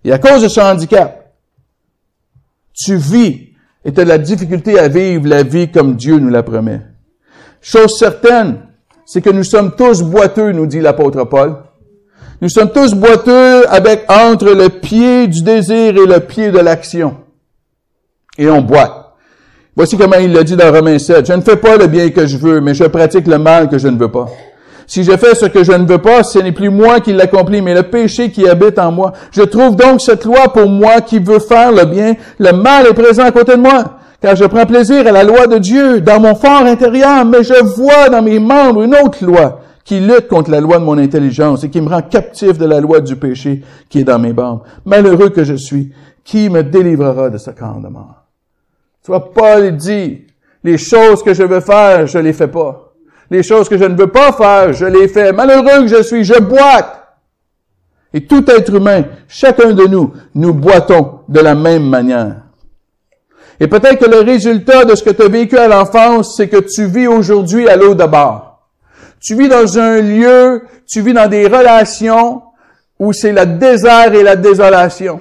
[0.04, 1.34] Et à cause de ce handicap,
[2.74, 3.50] tu vis
[3.84, 6.82] et tu as la difficulté à vivre la vie comme Dieu nous la promet.
[7.62, 8.60] Chose certaine,
[9.06, 11.58] c'est que nous sommes tous boiteux, nous dit l'apôtre Paul.
[12.42, 17.16] Nous sommes tous boiteux avec entre le pied du désir et le pied de l'action.
[18.38, 19.14] Et on boite.
[19.76, 21.26] Voici comment il le dit dans Romains 7.
[21.26, 23.78] Je ne fais pas le bien que je veux, mais je pratique le mal que
[23.78, 24.28] je ne veux pas.
[24.86, 27.62] Si je fais ce que je ne veux pas, ce n'est plus moi qui l'accomplis,
[27.62, 29.14] mais le péché qui habite en moi.
[29.32, 32.16] Je trouve donc cette loi pour moi qui veut faire le bien.
[32.38, 35.46] Le mal est présent à côté de moi car je prends plaisir à la loi
[35.46, 39.60] de Dieu dans mon fort intérieur, mais je vois dans mes membres une autre loi
[39.86, 42.82] qui lutte contre la loi de mon intelligence et qui me rend captif de la
[42.82, 44.64] loi du péché qui est dans mes membres.
[44.84, 45.94] Malheureux que je suis,
[46.24, 48.24] qui me délivrera de ce camp de mort?
[49.04, 50.26] Tu vois, Paul dit,
[50.64, 52.94] les choses que je veux faire, je les fais pas.
[53.30, 55.32] Les choses que je ne veux pas faire, je les fais.
[55.32, 57.04] Malheureux que je suis, je boite.
[58.12, 62.38] Et tout être humain, chacun de nous, nous boitons de la même manière.
[63.60, 66.58] Et peut-être que le résultat de ce que tu as vécu à l'enfance, c'est que
[66.58, 68.45] tu vis aujourd'hui à l'eau de bord.
[69.26, 72.44] Tu vis dans un lieu, tu vis dans des relations
[73.00, 75.20] où c'est le désert et la désolation.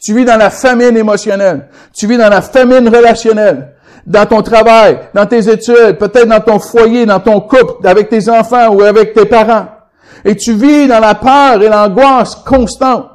[0.00, 1.68] Tu vis dans la famine émotionnelle.
[1.92, 3.72] Tu vis dans la famine relationnelle.
[4.06, 8.28] Dans ton travail, dans tes études, peut-être dans ton foyer, dans ton couple, avec tes
[8.28, 9.66] enfants ou avec tes parents.
[10.24, 13.10] Et tu vis dans la peur et l'angoisse constante.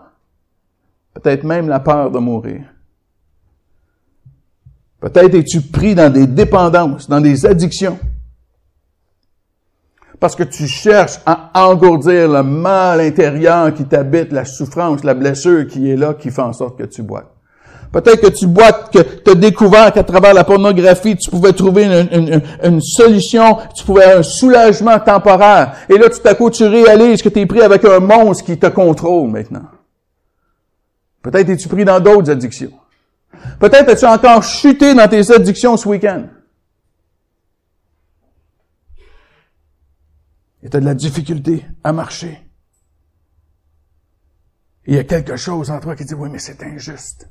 [1.13, 2.63] Peut-être même la peur de mourir.
[4.99, 7.97] Peut-être es-tu pris dans des dépendances, dans des addictions.
[10.19, 15.65] Parce que tu cherches à engourdir le mal intérieur qui t'habite, la souffrance, la blessure
[15.67, 17.31] qui est là, qui fait en sorte que tu boites.
[17.91, 21.85] Peut-être que tu boites, que tu as découvert qu'à travers la pornographie, tu pouvais trouver
[22.61, 25.73] une, solution, tu pouvais un soulagement temporaire.
[25.89, 28.59] Et là, tout à coup, tu réalises que tu es pris avec un monstre qui
[28.59, 29.63] te contrôle maintenant.
[31.23, 32.71] Peut-être es-tu pris dans d'autres addictions.
[33.59, 36.23] Peut-être as-tu encore chuté dans tes addictions ce week-end.
[40.63, 42.39] Et tu as de la difficulté à marcher.
[44.85, 47.29] il y a quelque chose en toi qui dit, oui, mais c'est injuste.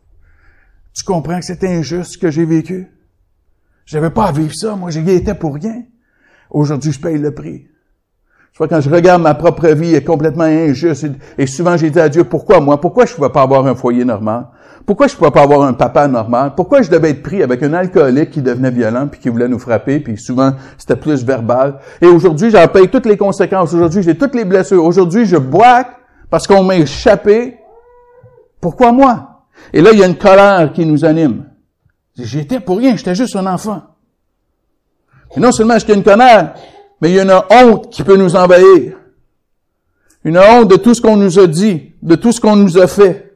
[0.95, 2.89] Tu comprends que c'est injuste ce que j'ai vécu?
[3.85, 4.77] J'avais pas à vivre ça.
[4.77, 5.83] Moi, j'y étais pour rien.
[6.51, 7.67] Aujourd'hui, je paye le prix.
[8.53, 11.07] Je vois, quand je regarde ma propre vie, elle est complètement injuste.
[11.37, 12.81] Et souvent, j'ai dit à Dieu, pourquoi moi?
[12.81, 14.49] Pourquoi je ne pouvais pas avoir un foyer normal?
[14.89, 16.55] Pourquoi je pouvais pas avoir un papa normal?
[16.57, 19.59] Pourquoi je devais être pris avec un alcoolique qui devenait violent puis qui voulait nous
[19.59, 21.79] frapper puis souvent c'était plus verbal?
[22.01, 23.75] Et aujourd'hui, j'en paye toutes les conséquences.
[23.75, 24.83] Aujourd'hui, j'ai toutes les blessures.
[24.83, 25.85] Aujourd'hui, je bois
[26.31, 27.59] parce qu'on m'a échappé.
[28.63, 29.43] Pourquoi moi?
[29.75, 31.45] Et là, il y a une colère qui nous anime.
[32.17, 33.83] J'étais pour rien, j'étais juste un enfant.
[35.37, 36.55] Et non seulement a une colère,
[37.03, 38.97] mais il y a une honte qui peut nous envahir.
[40.25, 42.87] Une honte de tout ce qu'on nous a dit, de tout ce qu'on nous a
[42.87, 43.28] fait.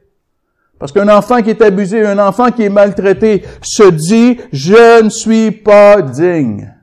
[0.83, 5.07] Parce qu'un enfant qui est abusé, un enfant qui est maltraité, se dit, je ne
[5.07, 6.73] suis pas digne.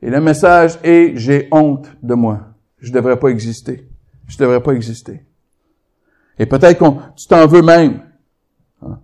[0.00, 2.40] Et le message est, j'ai honte de moi.
[2.78, 3.86] Je ne devrais pas exister.
[4.28, 5.26] Je ne devrais pas exister.
[6.38, 8.00] Et peut-être qu'on, tu t'en veux même
[8.80, 8.98] hein,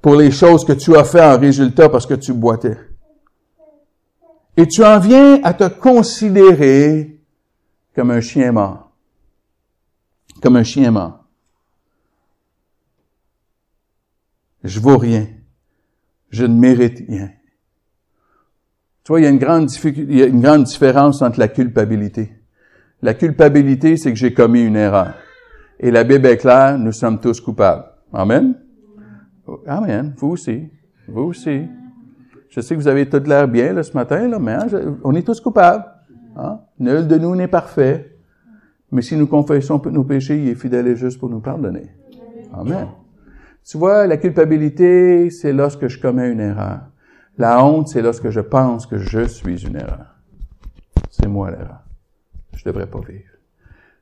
[0.00, 2.78] pour les choses que tu as fait en résultat parce que tu boitais.
[4.56, 7.20] Et tu en viens à te considérer
[7.92, 8.92] comme un chien mort.
[10.40, 11.19] Comme un chien mort.
[14.64, 15.26] Je vaux rien.
[16.30, 17.30] Je ne mérite rien.
[19.04, 22.32] Tu vois, il y a une grande différence entre la culpabilité.
[23.02, 25.14] La culpabilité, c'est que j'ai commis une erreur.
[25.78, 27.84] Et la Bible est claire, nous sommes tous coupables.
[28.12, 28.54] Amen?
[29.66, 30.14] Amen.
[30.18, 30.68] Vous aussi.
[31.08, 31.62] Vous aussi.
[32.50, 34.66] Je sais que vous avez tout l'air bien là, ce matin, là, mais hein,
[35.04, 35.84] on est tous coupables.
[36.36, 36.60] Hein?
[36.78, 38.16] Nul de nous n'est parfait.
[38.92, 41.90] Mais si nous confessons nos péchés, il est fidèle et juste pour nous pardonner.
[42.52, 42.88] Amen.
[43.64, 46.80] Tu vois, la culpabilité, c'est lorsque je commets une erreur.
[47.38, 50.16] La honte, c'est lorsque je pense que je suis une erreur.
[51.10, 51.82] C'est moi l'erreur.
[52.54, 53.30] Je devrais pas vivre.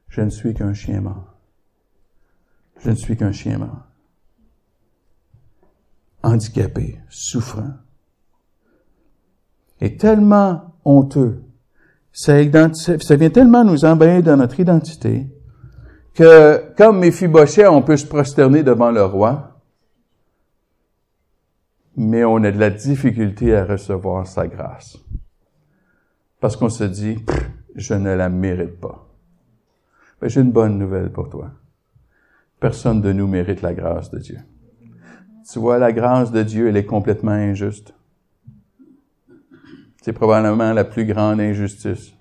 [0.08, 1.34] Je ne suis qu'un chien mort.
[2.80, 3.86] Je ne suis qu'un chien mort.
[6.22, 7.74] Handicapé, souffrant,
[9.80, 11.42] est tellement honteux.
[12.12, 15.26] Ça, vient tellement nous envahir dans notre identité
[16.14, 19.47] que, comme mes Méphibosheth, on peut se prosterner devant le roi,
[21.98, 24.96] mais on a de la difficulté à recevoir sa grâce.
[26.38, 27.18] Parce qu'on se dit,
[27.74, 29.08] je ne la mérite pas.
[30.22, 31.50] Mais j'ai une bonne nouvelle pour toi.
[32.60, 34.38] Personne de nous mérite la grâce de Dieu.
[35.50, 37.92] Tu vois, la grâce de Dieu, elle est complètement injuste.
[40.00, 42.12] C'est probablement la plus grande injustice.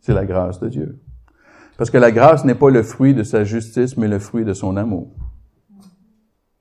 [0.00, 1.00] C'est la grâce de Dieu.
[1.76, 4.54] Parce que la grâce n'est pas le fruit de sa justice, mais le fruit de
[4.54, 5.14] son amour.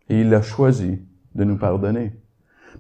[0.08, 1.02] Et il a choisi
[1.36, 2.12] de nous pardonner.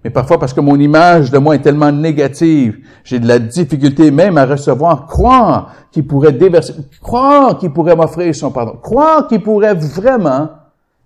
[0.03, 4.09] Mais parfois, parce que mon image de moi est tellement négative, j'ai de la difficulté
[4.09, 9.41] même à recevoir, croire qu'il pourrait déverser, croire qu'il pourrait m'offrir son pardon, croire qu'il
[9.41, 10.49] pourrait vraiment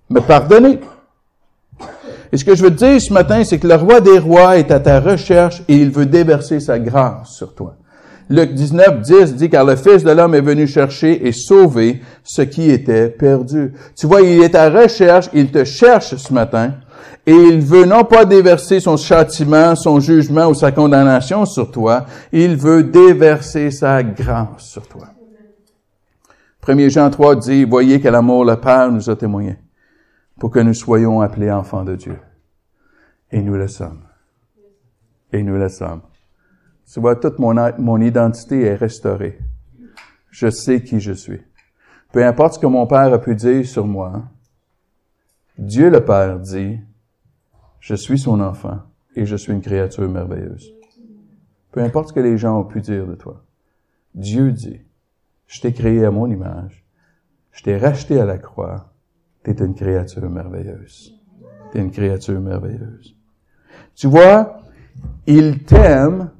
[0.09, 0.79] me pardonner.
[2.31, 4.57] Et ce que je veux te dire ce matin, c'est que le roi des rois
[4.57, 7.75] est à ta recherche et il veut déverser sa grâce sur toi.
[8.29, 12.41] Luc 19, 10 dit, car le Fils de l'homme est venu chercher et sauver ce
[12.41, 13.73] qui était perdu.
[13.95, 16.73] Tu vois, il est à recherche, il te cherche ce matin,
[17.25, 22.05] et il veut non pas déverser son châtiment, son jugement ou sa condamnation sur toi,
[22.31, 25.07] il veut déverser sa grâce sur toi.
[26.67, 29.57] 1 Jean 3 dit, voyez quel amour le Père nous a témoigné
[30.39, 32.19] pour que nous soyons appelés enfants de Dieu.
[33.31, 34.01] Et nous le sommes.
[35.31, 36.01] Et nous le sommes.
[36.91, 39.39] Tu vois, toute mon, mon identité est restaurée.
[40.29, 41.41] Je sais qui je suis.
[42.11, 44.23] Peu importe ce que mon Père a pu dire sur moi,
[45.57, 46.79] Dieu le Père dit,
[47.85, 48.79] je suis son enfant
[49.15, 50.73] et je suis une créature merveilleuse.
[51.71, 53.43] Peu importe ce que les gens ont pu dire de toi.
[54.15, 54.81] Dieu dit,
[55.45, 56.83] je t'ai créé à mon image,
[57.51, 58.91] je t'ai racheté à la croix,
[59.43, 61.13] tu es une créature merveilleuse.
[61.71, 63.15] Tu es une créature merveilleuse.
[63.93, 64.63] Tu vois,
[65.27, 66.31] il t'aime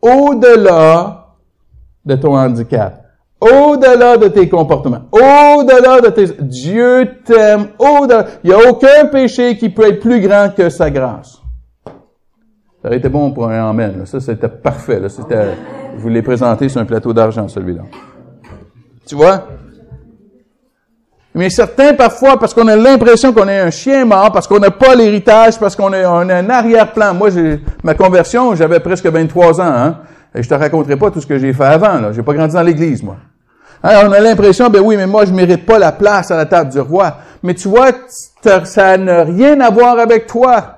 [0.00, 1.36] au-delà
[2.04, 3.01] de ton handicap,
[3.42, 6.26] au-delà de tes comportements, au-delà de tes...
[6.40, 8.26] Dieu t'aime au-delà.
[8.44, 11.40] Il n'y a aucun péché qui peut être plus grand que sa grâce.
[11.84, 14.06] Ça aurait été bon pour un amen.
[14.06, 15.00] Ça, c'était parfait.
[15.00, 15.08] Là.
[15.08, 15.54] C'était,
[15.96, 17.82] je vous l'ai présenté sur un plateau d'argent, celui-là.
[19.06, 19.44] Tu vois?
[21.34, 24.70] Mais certains, parfois, parce qu'on a l'impression qu'on est un chien mort, parce qu'on n'a
[24.70, 27.14] pas l'héritage, parce qu'on a, un arrière-plan.
[27.14, 29.98] Moi, j'ai, ma conversion, j'avais presque 23 ans, hein,
[30.32, 32.12] et je te raconterai pas tout ce que j'ai fait avant, là.
[32.12, 33.16] J'ai pas grandi dans l'église, moi.
[33.84, 36.70] On a l'impression, ben oui, mais moi, je mérite pas la place à la table
[36.70, 37.16] du roi.
[37.42, 37.90] Mais tu vois,
[38.64, 40.76] ça n'a rien à voir avec toi.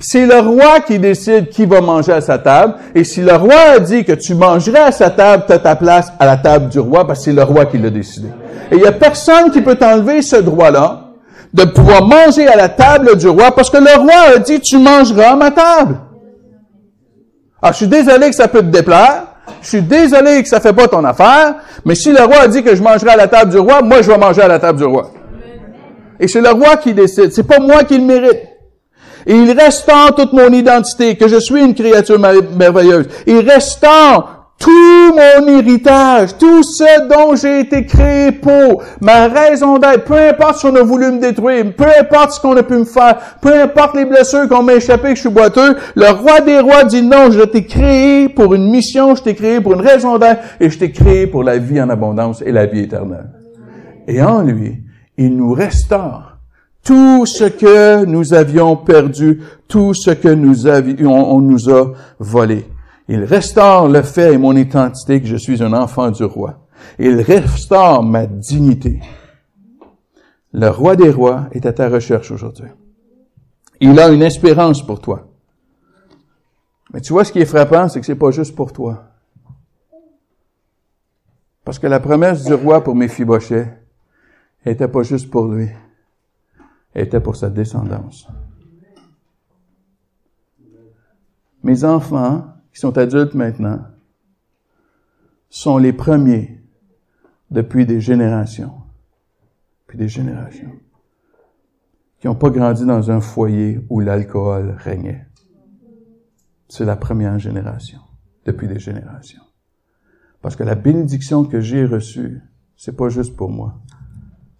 [0.00, 2.74] C'est le roi qui décide qui va manger à sa table.
[2.94, 5.76] Et si le roi a dit que tu mangerais à sa table, tu as ta
[5.76, 8.28] place à la table du roi parce que c'est le roi qui l'a décidé.
[8.70, 11.04] Et il y a personne qui peut t'enlever ce droit-là
[11.52, 14.78] de pouvoir manger à la table du roi parce que le roi a dit tu
[14.78, 15.98] mangeras à ma table.
[17.60, 19.24] Alors, je suis désolé que ça peut te déplaire.
[19.62, 21.56] Je suis désolé que ça fait pas ton affaire.
[21.84, 24.02] Mais si le roi a dit que je mangerai à la table du roi, moi,
[24.02, 25.10] je vais manger à la table du roi.
[26.20, 27.32] Et c'est le roi qui décide.
[27.32, 28.42] C'est pas moi qui le mérite.
[29.26, 33.08] Et il restant toute mon identité, que je suis une créature merveilleuse.
[33.26, 34.24] Il restant
[34.58, 40.58] tout mon héritage, tout ce dont j'ai été créé pour, ma raison d'être, peu importe
[40.58, 43.54] si on a voulu me détruire, peu importe ce qu'on a pu me faire, peu
[43.54, 47.02] importe les blessures qu'on m'a échappé, que je suis boiteux, le roi des rois dit
[47.02, 50.68] non, je t'ai créé pour une mission, je t'ai créé pour une raison d'être, et
[50.68, 53.30] je t'ai créé pour la vie en abondance et la vie éternelle.
[54.08, 54.82] Et en lui,
[55.16, 56.38] il nous restaure
[56.82, 62.66] tout ce que nous avions perdu, tout ce que nous avions, on nous a volé.
[63.08, 66.66] Il restaure le fait et mon identité que je suis un enfant du roi.
[66.98, 69.00] Il restaure ma dignité.
[70.52, 72.68] Le roi des rois est à ta recherche aujourd'hui.
[73.80, 75.28] Il a une espérance pour toi.
[76.92, 79.04] Mais tu vois, ce qui est frappant, c'est que c'est pas juste pour toi.
[81.64, 83.78] Parce que la promesse du roi pour Méphibochet
[84.64, 85.68] était pas juste pour lui.
[86.94, 88.26] Elle était pour sa descendance.
[91.62, 93.80] Mes enfants qui sont adultes maintenant,
[95.50, 96.62] sont les premiers
[97.50, 98.70] depuis des générations,
[99.88, 100.70] puis des générations,
[102.20, 105.26] qui n'ont pas grandi dans un foyer où l'alcool régnait.
[106.68, 107.98] C'est la première génération,
[108.44, 109.42] depuis des générations.
[110.40, 112.40] Parce que la bénédiction que j'ai reçue,
[112.76, 113.80] c'est pas juste pour moi,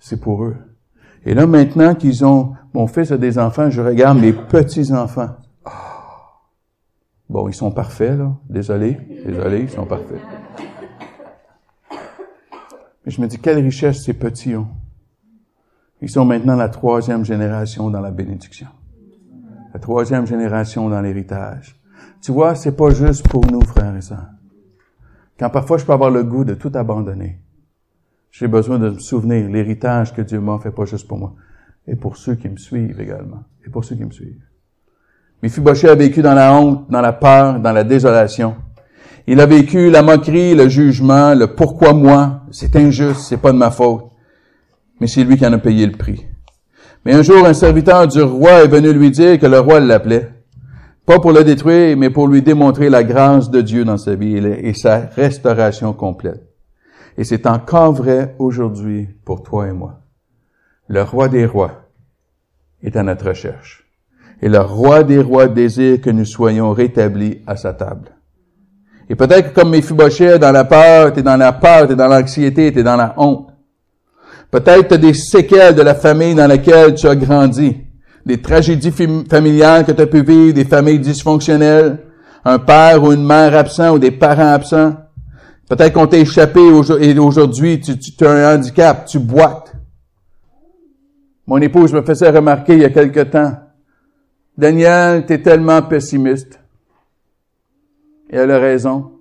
[0.01, 0.57] c'est pour eux.
[1.25, 5.37] Et là, maintenant qu'ils ont, mon fils a des enfants, je regarde mes petits-enfants.
[7.29, 8.37] Bon, ils sont parfaits, là.
[8.49, 10.21] Désolé, désolé, ils sont parfaits.
[13.05, 14.69] Mais je me dis, quelle richesse ces petits ont.
[16.01, 18.69] Ils sont maintenant la troisième génération dans la bénédiction.
[19.75, 21.79] La troisième génération dans l'héritage.
[22.23, 24.29] Tu vois, c'est pas juste pour nous, frères et sœurs.
[25.39, 27.41] Quand parfois je peux avoir le goût de tout abandonner,
[28.31, 31.35] j'ai besoin de me souvenir, l'héritage que Dieu m'a fait pas juste pour moi,
[31.87, 34.48] et pour ceux qui me suivent également, et pour ceux qui me suivent.
[35.43, 38.57] Mephibosheth a vécu dans la honte, dans la peur, dans la désolation.
[39.27, 43.59] Il a vécu la moquerie, le jugement, le pourquoi moi, c'est injuste, c'est pas de
[43.59, 44.07] ma faute.
[45.01, 46.27] Mais c'est lui qui en a payé le prix.
[47.05, 50.33] Mais un jour, un serviteur du roi est venu lui dire que le roi l'appelait.
[51.07, 54.37] Pas pour le détruire, mais pour lui démontrer la grâce de Dieu dans sa vie
[54.37, 56.43] et sa restauration complète.
[57.17, 60.01] Et c'est encore vrai aujourd'hui pour toi et moi.
[60.89, 61.83] Le roi des rois
[62.83, 63.88] est à notre recherche
[64.41, 68.11] et le roi des rois désire que nous soyons rétablis à sa table.
[69.11, 72.73] Et peut-être que comme Mephibosheth, dans la peur, t'es dans la peur, t'es dans l'anxiété,
[72.73, 73.49] t'es dans la honte.
[74.51, 77.77] Peut-être t'as des séquelles de la famille dans laquelle tu as grandi,
[78.25, 78.93] des tragédies
[79.29, 81.99] familiales que tu as pu vivre, des familles dysfonctionnelles,
[82.45, 84.95] un père ou une mère absent ou des parents absents.
[85.69, 86.61] Peut-être qu'on t'a échappé
[87.01, 89.75] et aujourd'hui tu as un handicap, tu boites.
[91.47, 93.53] Mon épouse me faisait remarquer il y a quelque temps,
[94.59, 96.59] Daniel, tu es tellement pessimiste.
[98.29, 99.13] Et elle a raison.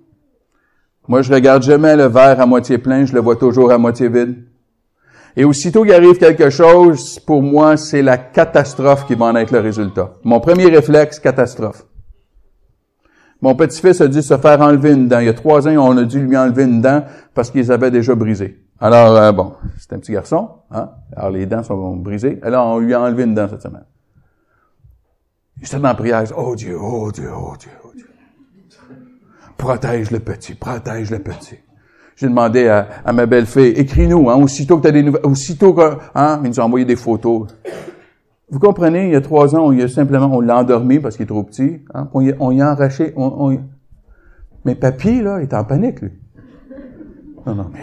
[1.06, 4.08] Moi, je regarde jamais le verre à moitié plein, je le vois toujours à moitié
[4.08, 4.44] vide.
[5.36, 9.52] Et aussitôt qu'il arrive quelque chose, pour moi, c'est la catastrophe qui va en être
[9.52, 10.14] le résultat.
[10.24, 11.86] Mon premier réflexe, catastrophe.
[13.40, 15.20] Mon petit-fils a dû se faire enlever une dent.
[15.20, 17.92] Il y a trois ans, on a dû lui enlever une dent parce qu'ils avaient
[17.92, 18.58] déjà brisé.
[18.80, 20.90] Alors, euh, bon, c'est un petit garçon, hein?
[21.16, 22.40] Alors, les dents sont brisées.
[22.42, 23.84] Alors, on lui a enlevé une dent cette semaine.
[25.60, 28.06] J'étais dans la prière, oh Dieu, oh Dieu, oh Dieu, oh Dieu.
[29.56, 31.56] Protège le petit, protège le petit.
[32.16, 35.98] J'ai demandé à, ma belle-fille, écris-nous, hein, aussitôt que tu as des nouvelles, aussitôt que,
[36.14, 37.48] hein, ils nous ont envoyé des photos.
[38.50, 41.16] Vous comprenez, il y a trois ans, on y a simplement, on l'a endormi parce
[41.16, 43.60] qu'il est trop petit, hein, on, y, on y a arraché, on, on,
[44.64, 46.12] mais papy, là, il est en panique, lui.
[47.46, 47.80] Non, non, mais...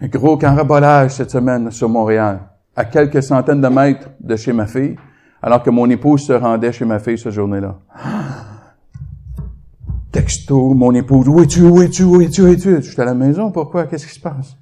[0.00, 2.40] Un gros carabolage cette semaine sur Montréal
[2.76, 4.96] à quelques centaines de mètres de chez ma fille,
[5.42, 7.78] alors que mon épouse se rendait chez ma fille cette journée-là.
[10.12, 12.76] Texto, mon épouse, où es-tu, où es-tu, où es-tu, où es-tu?
[12.76, 13.86] Je suis à la maison, pourquoi?
[13.86, 14.56] Qu'est-ce qui se passe?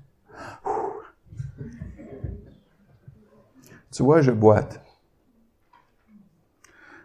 [3.92, 4.80] Tu vois, je boite.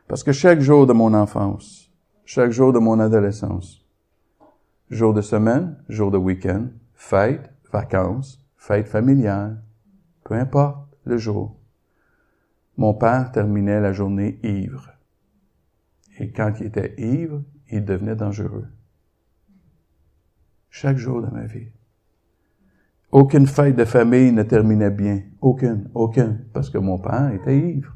[0.08, 1.92] Parce que chaque jour de mon enfance,
[2.24, 3.84] chaque jour de mon adolescence,
[4.92, 9.64] jour de semaine, jour de week-end, fête, vacances, fête familiale,
[10.24, 11.56] peu importe le jour.
[12.78, 14.92] Mon père terminait la journée ivre.
[16.20, 18.68] Et quand il était ivre, il devenait dangereux.
[20.70, 21.68] Chaque jour de ma vie.
[23.12, 25.22] Aucune fête de famille ne terminait bien.
[25.40, 26.42] Aucune, aucune.
[26.52, 27.96] Parce que mon père était ivre.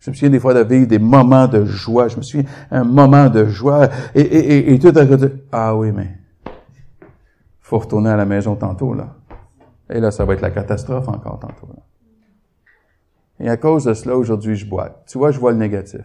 [0.00, 2.08] Je me souviens des fois de vivre des moments de joie.
[2.08, 3.88] Je me souviens un moment de joie.
[4.14, 5.26] Et, tout à côté.
[5.52, 6.16] Ah oui, mais
[7.60, 9.16] faut retourner à la maison tantôt, là.
[9.90, 11.57] Et là, ça va être la catastrophe encore tantôt.
[13.40, 15.02] Et à cause de cela, aujourd'hui, je bois.
[15.06, 16.02] Tu vois, je vois le négatif.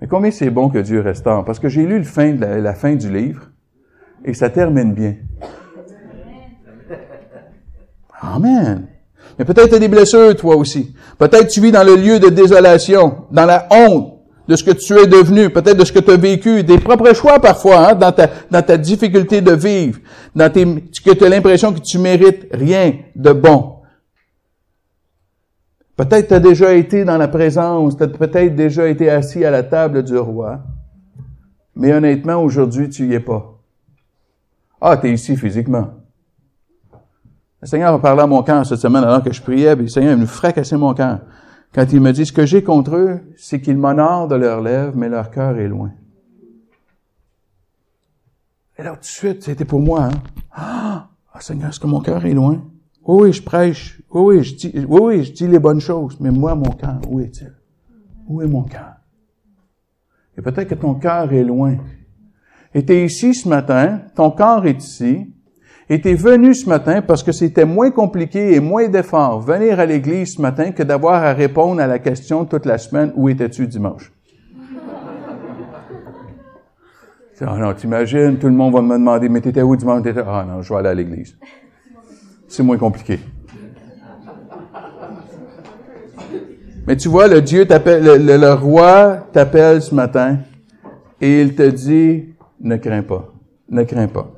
[0.00, 1.44] Mais combien c'est bon que Dieu restaure?
[1.44, 2.02] Parce que j'ai lu
[2.38, 3.50] la, fin du livre
[4.24, 5.16] et ça termine bien.
[8.20, 8.86] Amen.
[9.38, 10.94] Mais peut-être tu as des blessures, toi aussi.
[11.18, 14.14] Peut-être tu vis dans le lieu de désolation, dans la honte
[14.48, 17.12] de ce que tu es devenu, peut-être de ce que tu as vécu, des propres
[17.12, 20.00] choix parfois, hein, dans, ta, dans ta difficulté de vivre,
[20.34, 23.77] dans tes, que tu as l'impression que tu mérites rien de bon.
[25.98, 29.50] Peut-être tu as déjà été dans la présence, tu as peut-être déjà été assis à
[29.50, 30.60] la table du roi,
[31.74, 33.58] mais honnêtement, aujourd'hui, tu y es pas.
[34.80, 35.88] Ah, tu es ici physiquement.
[37.60, 39.90] Le Seigneur a parlé à mon cœur cette semaine alors que je priais, puis le
[39.90, 41.18] Seigneur est venu fracasser mon cœur.
[41.74, 44.92] Quand il me dit, ce que j'ai contre eux, c'est qu'ils m'honorent de leurs lèvres,
[44.94, 45.90] mais leur cœur est loin.
[48.78, 50.10] Et là, tout de suite, c'était pour moi, hein?
[50.52, 51.08] Ah,
[51.40, 52.62] Seigneur, est-ce que mon cœur est loin?
[53.08, 54.02] Oui, je prêche.
[54.12, 56.18] Oui, je dis, oui, oui, je dis les bonnes choses.
[56.20, 57.54] Mais moi, mon cœur, où est-il?
[58.28, 58.96] Où est mon cœur?
[60.36, 61.76] Et peut-être que ton cœur est loin.
[62.74, 65.26] Et tu es ici ce matin, ton corps est ici,
[65.88, 69.80] et tu es venu ce matin parce que c'était moins compliqué et moins d'efforts venir
[69.80, 73.30] à l'église ce matin que d'avoir à répondre à la question toute la semaine, où
[73.30, 74.12] étais-tu dimanche?
[77.40, 80.02] Ah non, t'imagines, tout le monde va me demander, mais t'étais où dimanche?
[80.26, 81.38] Ah non, je vais aller à l'église
[82.48, 83.20] c'est moins compliqué.
[86.86, 90.38] Mais tu vois, le Dieu t'appelle, le, roi t'appelle ce matin
[91.20, 93.30] et il te dit, ne crains pas,
[93.68, 94.32] ne crains pas.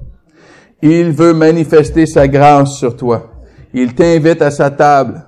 [0.83, 3.31] Il veut manifester sa grâce sur toi.
[3.73, 5.25] Il t'invite à sa table,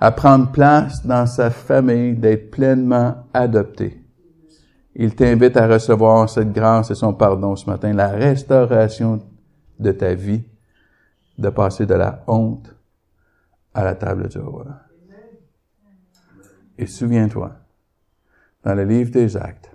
[0.00, 4.00] à prendre place dans sa famille, d'être pleinement adopté.
[4.94, 9.18] Il t'invite à recevoir cette grâce et son pardon ce matin, la restauration
[9.80, 10.42] de ta vie
[11.38, 12.74] de passer de la honte
[13.74, 14.66] à la table du roi.
[16.76, 17.56] Et souviens-toi,
[18.64, 19.74] dans le livre des actes,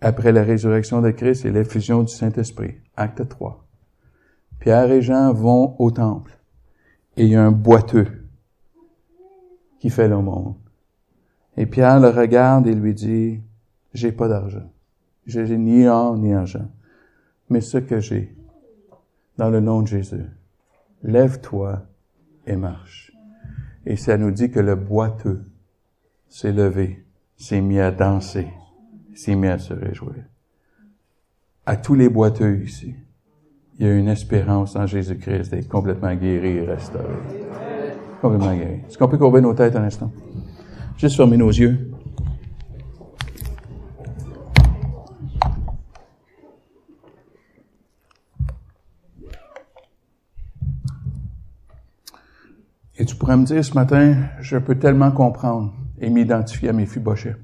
[0.00, 3.64] après la résurrection de Christ et l'effusion du Saint-Esprit, acte 3,
[4.58, 6.38] Pierre et Jean vont au temple
[7.16, 8.06] et il y a un boiteux
[9.78, 10.54] qui fait le monde.
[11.56, 13.40] Et Pierre le regarde et lui dit,
[13.92, 14.70] j'ai pas d'argent.
[15.26, 16.68] J'ai ni or ni argent.
[17.50, 18.34] Mais ce que j'ai,
[19.36, 20.24] dans le nom de Jésus,
[21.02, 21.82] lève-toi
[22.46, 23.12] et marche.
[23.86, 25.44] Et ça nous dit que le boiteux
[26.28, 27.04] s'est levé,
[27.36, 28.48] s'est mis à danser,
[29.14, 30.24] s'est mis à se réjouir.
[31.66, 32.94] À tous les boiteux ici,
[33.78, 37.14] il y a une espérance en Jésus-Christ d'être complètement guéri et restauré.
[38.20, 38.80] Complètement guéri.
[38.86, 40.12] Est-ce qu'on peut courber nos têtes un instant?
[40.96, 41.91] Juste fermer nos yeux.
[52.96, 56.86] Et tu pourrais me dire ce matin, je peux tellement comprendre et m'identifier à mes
[56.86, 57.36] fibochets.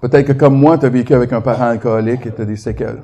[0.00, 2.56] Peut-être que comme moi, tu as vécu avec un parent alcoolique et tu as des
[2.56, 3.02] séquelles.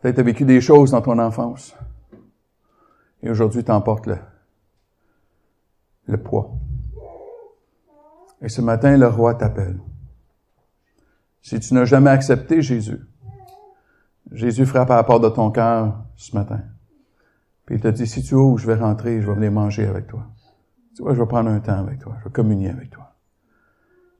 [0.00, 1.74] Peut-être que tu as vécu des choses dans ton enfance.
[3.22, 4.18] Et aujourd'hui, tu emportes le,
[6.06, 6.52] le poids.
[8.40, 9.78] Et ce matin, le roi t'appelle.
[11.42, 13.00] Si tu n'as jamais accepté Jésus,
[14.32, 16.60] Jésus frappe à la porte de ton cœur ce matin.
[17.66, 20.06] Puis il t'a dit, si tu ouvres, je vais rentrer, je vais venir manger avec
[20.06, 20.26] toi.
[20.96, 23.14] Tu vois, je vais prendre un temps avec toi, je vais communier avec toi.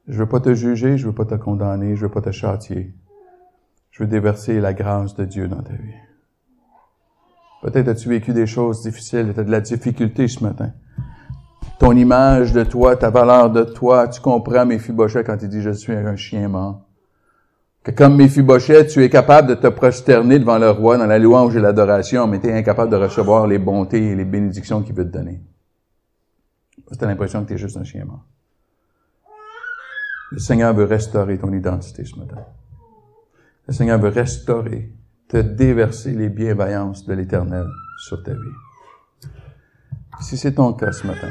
[0.08, 2.94] Je veux pas te juger, je veux pas te condamner, je veux pas te châtier.
[3.90, 5.94] Je veux déverser la grâce de Dieu dans ta vie.
[7.62, 10.72] Peut-être as-tu vécu des choses difficiles, tu as de la difficulté ce matin.
[11.78, 15.62] Ton image de toi, ta valeur de toi, tu comprends mes fibochets quand il dit
[15.62, 16.82] je suis un chien mort
[17.82, 21.56] que comme Méphibosheth, tu es capable de te prosterner devant le roi dans la louange
[21.56, 25.04] et l'adoration, mais tu es incapable de recevoir les bontés et les bénédictions qu'il veut
[25.04, 25.40] te donner.
[26.70, 28.24] Tu as l'impression que tu es juste un chien mort.
[30.30, 32.44] Le Seigneur veut restaurer ton identité ce matin.
[33.66, 34.92] Le Seigneur veut restaurer,
[35.28, 37.66] te déverser les bienveillances de l'Éternel
[37.98, 39.38] sur ta vie.
[40.20, 41.30] Si c'est ton cas ce matin,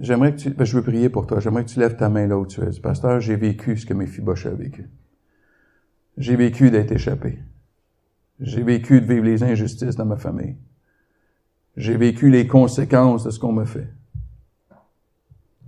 [0.00, 1.40] J'aimerais que tu, ben, je veux prier pour toi.
[1.40, 2.80] J'aimerais que tu lèves ta main là où tu es.
[2.80, 4.88] Pasteur, j'ai vécu ce que mes fiboches ont vécu.
[6.18, 7.38] J'ai vécu d'être échappé.
[8.40, 10.56] J'ai vécu de vivre les injustices dans ma famille.
[11.76, 13.88] J'ai vécu les conséquences de ce qu'on me fait.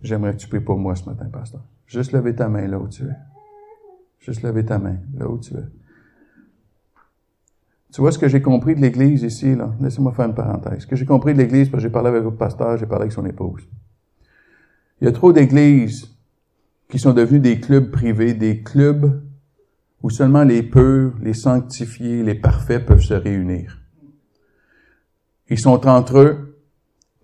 [0.02, 1.62] J'aimerais que tu pries pour moi ce matin, pasteur.
[1.86, 3.16] Juste lever ta main là où tu es.
[4.18, 5.64] Juste lever ta main là où tu es.
[7.92, 9.72] Tu vois ce que j'ai compris de l'Église ici, là?
[9.80, 10.80] Laissez-moi faire une parenthèse.
[10.80, 13.02] Ce que j'ai compris de l'Église, parce que j'ai parlé avec le pasteur, j'ai parlé
[13.02, 13.68] avec son épouse.
[15.00, 16.08] Il y a trop d'églises
[16.88, 19.22] qui sont devenues des clubs privés, des clubs
[20.02, 23.78] où seulement les purs, les sanctifiés, les parfaits peuvent se réunir.
[25.48, 26.50] Ils sont entre eux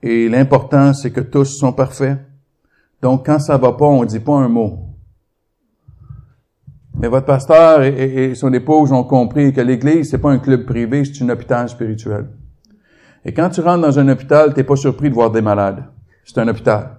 [0.03, 2.19] et l'important, c'est que tous sont parfaits.
[3.03, 4.87] Donc, quand ça va pas, on dit pas un mot.
[6.99, 11.05] Mais votre pasteur et, son épouse ont compris que l'Église, c'est pas un club privé,
[11.05, 12.29] c'est un hôpital spirituel.
[13.25, 15.85] Et quand tu rentres dans un hôpital, t'es pas surpris de voir des malades.
[16.25, 16.96] C'est un hôpital.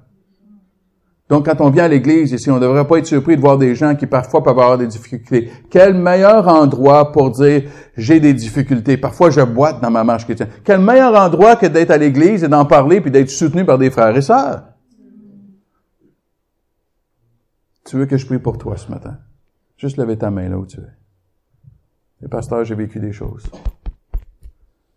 [1.30, 3.58] Donc, quand on vient à l'église ici, on ne devrait pas être surpris de voir
[3.58, 5.52] des gens qui parfois peuvent avoir des difficultés.
[5.70, 8.96] Quel meilleur endroit pour dire j'ai des difficultés?
[8.96, 10.50] Parfois, je boite dans ma marche chrétienne.
[10.64, 13.90] Quel meilleur endroit que d'être à l'église et d'en parler puis d'être soutenu par des
[13.90, 14.64] frères et sœurs?
[17.84, 19.18] Tu veux que je prie pour toi ce matin?
[19.78, 22.26] Juste lever ta main là où tu es.
[22.26, 23.50] Et pasteur, j'ai vécu des choses.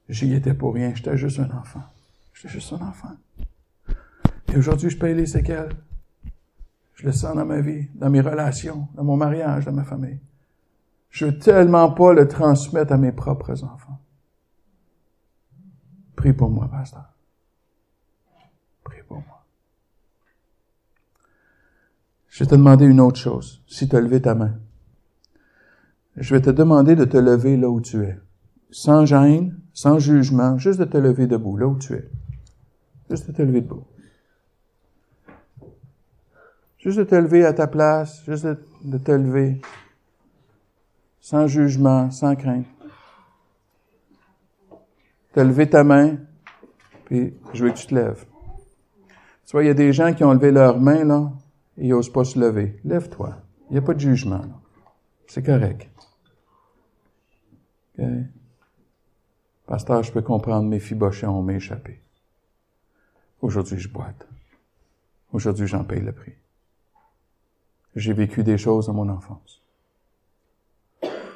[0.09, 0.93] J'y étais pour rien.
[0.95, 1.83] J'étais juste un enfant.
[2.33, 3.11] J'étais juste un enfant.
[4.53, 5.71] Et aujourd'hui, je paye les séquelles.
[7.01, 10.19] Je le sens dans ma vie, dans mes relations, dans mon mariage, dans ma famille.
[11.09, 13.99] Je veux tellement pas le transmettre à mes propres enfants.
[16.15, 17.11] Prie pour moi, pasteur.
[18.85, 19.47] Prie pour moi.
[22.29, 24.59] Je vais te demander une autre chose, si tu as levé ta main.
[26.19, 28.19] Je vais te demander de te lever là où tu es.
[28.71, 32.11] Sans gêne, sans jugement, juste de te lever debout, là où tu es.
[33.09, 33.87] Juste de te lever debout.
[36.81, 39.61] Juste de te lever à ta place, juste de, te lever,
[41.21, 42.67] sans jugement, sans crainte.
[45.35, 46.17] Te lever ta main,
[47.05, 48.25] puis je veux que tu te lèves.
[49.47, 51.31] Tu vois, il y a des gens qui ont levé leurs mains, là,
[51.77, 52.81] et ils n'osent pas se lever.
[52.85, 53.37] Lève-toi.
[53.69, 54.43] Il n'y a pas de jugement,
[55.27, 55.89] C'est correct.
[57.99, 58.07] OK?
[59.67, 62.01] Pasteur, je peux comprendre, mes fibochets ont m'échappé.
[63.43, 64.27] Aujourd'hui, je boite.
[65.33, 66.33] Aujourd'hui, j'en paye le prix.
[67.97, 69.63] J'ai vécu des choses dans mon enfance.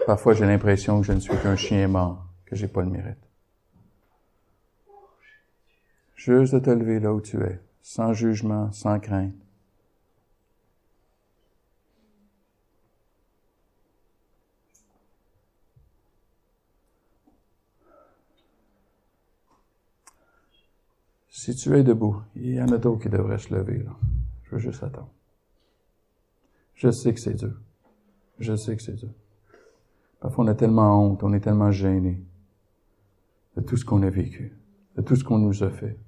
[0.06, 3.18] Parfois, j'ai l'impression que je ne suis qu'un chien mort, que j'ai pas le mérite.
[6.14, 9.34] Juste de te lever là où tu es, sans jugement, sans crainte.
[21.28, 23.90] Si tu es debout, il y en a d'autres qui devraient se lever, là.
[24.44, 25.10] Je veux juste attendre.
[26.74, 27.54] Je sais que c'est dur.
[28.38, 29.12] Je sais que c'est dur.
[30.20, 32.22] Parfois, on a tellement honte, on est tellement gêné
[33.56, 34.56] de tout ce qu'on a vécu,
[34.96, 35.98] de tout ce qu'on nous a fait.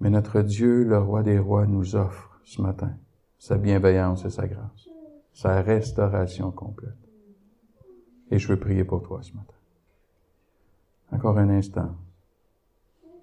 [0.00, 2.94] Mais notre Dieu, le roi des rois, nous offre ce matin
[3.38, 4.88] sa bienveillance et sa grâce,
[5.32, 6.96] sa restauration complète.
[8.30, 9.54] Et je veux prier pour toi ce matin.
[11.12, 11.94] Encore un instant.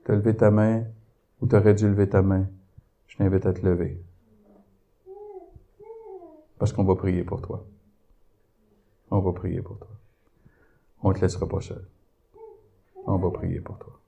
[0.06, 0.86] Tu as levé ta main
[1.42, 2.48] ou tu aurais dû lever ta main.
[3.08, 4.00] Je t'invite à te lever.
[6.62, 7.66] Parce qu'on va prier pour toi.
[9.09, 9.88] On va prier pour toi.
[11.01, 11.84] On ne te laissera pas seul.
[13.07, 13.99] On va prier pour toi.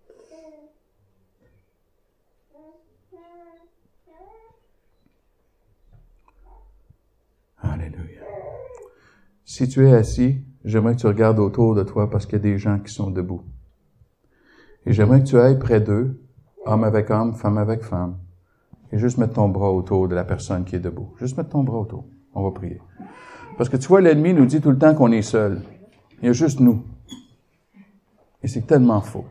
[7.57, 8.21] Alléluia.
[9.43, 12.39] Si tu es assis, j'aimerais que tu regardes autour de toi parce qu'il y a
[12.39, 13.41] des gens qui sont debout.
[14.85, 16.21] Et j'aimerais que tu ailles près d'eux,
[16.67, 18.19] homme avec homme, femme avec femme,
[18.91, 21.15] et juste mettre ton bras autour de la personne qui est debout.
[21.17, 22.05] Juste mettre ton bras autour.
[22.33, 22.81] On va prier.
[23.57, 25.61] Parce que tu vois, l'ennemi nous dit tout le temps qu'on est seul.
[26.21, 26.83] Il y a juste nous.
[28.41, 29.25] Et c'est tellement faux.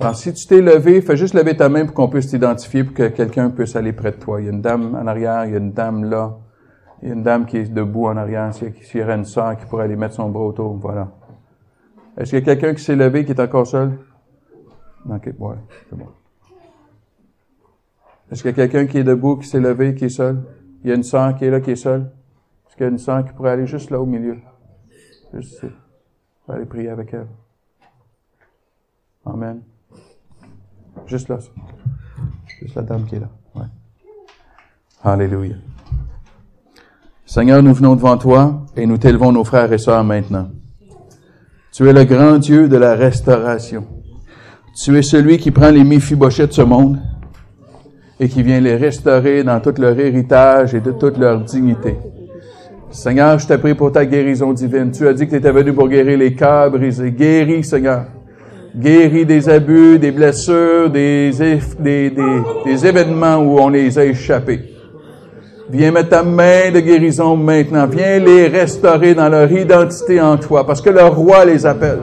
[0.00, 2.94] Alors, si tu t'es levé, fais juste lever ta main pour qu'on puisse t'identifier, pour
[2.94, 4.40] que quelqu'un puisse aller près de toi.
[4.40, 6.38] Il y a une dame en arrière, il y a une dame là.
[7.02, 8.52] Il y a une dame qui est debout en arrière.
[8.54, 11.12] S'il y aurait une soeur qui pourrait aller mettre son bras autour, voilà.
[12.16, 13.98] Est-ce qu'il y a quelqu'un qui s'est levé, qui est encore seul?
[15.08, 15.56] OK, ouais,
[15.88, 16.06] c'est bon.
[18.30, 20.42] Est-ce qu'il y a quelqu'un qui est debout, qui s'est levé, qui est seul?
[20.84, 22.10] Il y a une sœur qui est là, qui est seule.
[22.66, 24.38] Est-ce qu'il y a une sœur qui pourrait aller juste là au milieu?
[25.32, 25.66] Juste ici.
[26.48, 27.28] aller prier avec elle.
[29.24, 29.62] Amen.
[31.06, 31.38] Juste là.
[32.60, 33.28] Juste la dame qui est là.
[33.54, 33.66] Ouais.
[35.04, 35.54] Alléluia.
[37.24, 40.50] Seigneur, nous venons devant toi et nous t'élevons nos frères et sœurs maintenant.
[41.72, 43.86] Tu es le grand Dieu de la restauration.
[44.74, 47.00] Tu es celui qui prend les méphibochets de ce monde
[48.22, 51.96] et qui vient les restaurer dans tout leur héritage et de toute leur dignité.
[52.88, 54.92] Seigneur, je te prie pour ta guérison divine.
[54.92, 57.10] Tu as dit que tu étais venu pour guérir les cœurs brisés.
[57.10, 58.04] Guéris, Seigneur.
[58.76, 61.32] Guéris des abus, des blessures, des,
[61.80, 62.12] des, des,
[62.64, 64.60] des événements où on les a échappés.
[65.68, 67.86] Viens mettre ta main de guérison maintenant.
[67.86, 72.02] Viens les restaurer dans leur identité en toi, parce que le roi les appelle.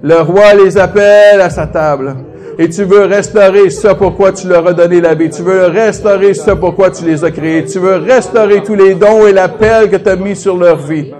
[0.00, 2.14] Le roi les appelle à sa table.
[2.62, 5.30] Et tu veux restaurer ça pourquoi tu leur as donné la vie.
[5.30, 7.64] Tu veux restaurer ça pourquoi tu les as créés.
[7.64, 11.10] Tu veux restaurer tous les dons et l'appel que tu as mis sur leur vie.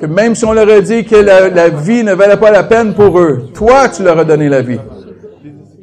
[0.00, 2.64] Que même si on leur a dit que la, la vie ne valait pas la
[2.64, 4.80] peine pour eux, toi, tu leur as donné la vie.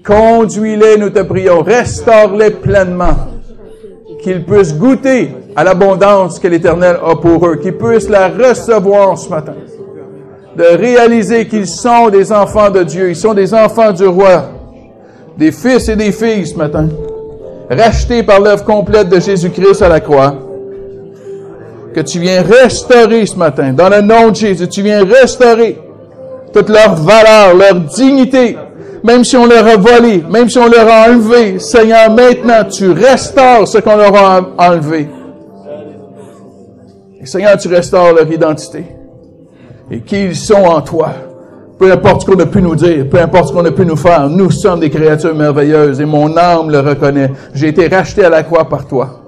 [0.05, 1.61] Conduis-les, nous te prions.
[1.61, 3.15] Restaure-les pleinement.
[4.21, 7.55] Qu'ils puissent goûter à l'abondance que l'Éternel a pour eux.
[7.55, 9.55] Qu'ils puissent la recevoir ce matin.
[10.57, 13.09] De réaliser qu'ils sont des enfants de Dieu.
[13.09, 14.49] Ils sont des enfants du roi
[15.37, 16.87] des fils et des filles ce matin,
[17.69, 20.35] rachetés par l'œuvre complète de Jésus-Christ à la croix,
[21.93, 25.79] que tu viens restaurer ce matin, dans le nom de Jésus, tu viens restaurer
[26.53, 28.57] toute leur valeur, leur dignité,
[29.03, 32.91] même si on leur a volé, même si on leur a enlevé, Seigneur, maintenant, tu
[32.91, 35.07] restaures ce qu'on leur a enlevé.
[37.23, 38.85] Seigneur, tu restaures leur identité
[39.89, 41.09] et qu'ils sont en toi.
[41.77, 43.97] Peu importe ce qu'on a pu nous dire, peu importe ce qu'on a pu nous
[43.97, 47.31] faire, nous sommes des créatures merveilleuses et mon âme le reconnaît.
[47.53, 49.21] J'ai été racheté à la croix par toi.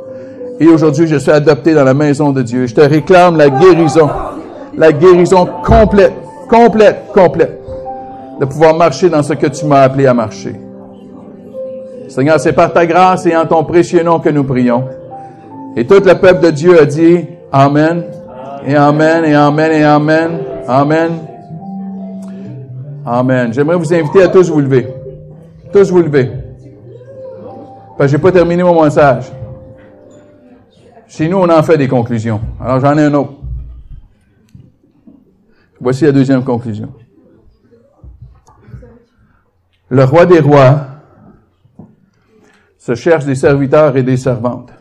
[0.60, 2.66] Et aujourd'hui, je suis adopté dans la maison de Dieu.
[2.66, 4.10] Je te réclame la guérison,
[4.78, 6.14] la guérison complète,
[6.50, 7.60] complète, complète,
[8.40, 10.56] de pouvoir marcher dans ce que tu m'as appelé à marcher.
[12.08, 14.86] Seigneur, c'est par ta grâce et en ton précieux nom que nous prions.
[15.76, 18.04] Et tout le peuple de Dieu a dit Amen,
[18.66, 20.30] et Amen, et Amen, et Amen,
[20.68, 21.12] Amen.
[23.10, 23.54] Amen.
[23.54, 24.86] J'aimerais vous inviter à tous vous lever.
[25.72, 26.30] Tous vous lever.
[27.98, 29.32] Parce que j'ai pas terminé mon message.
[31.08, 32.42] Chez nous, on en fait des conclusions.
[32.60, 33.32] Alors j'en ai un autre.
[35.80, 36.92] Voici la deuxième conclusion.
[39.88, 40.82] Le roi des rois
[42.78, 44.74] se cherche des serviteurs et des servantes.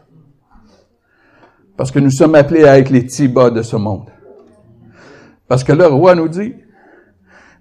[1.77, 4.11] Parce que nous sommes appelés à être les tibas de ce monde.
[5.47, 6.55] Parce que le roi nous dit,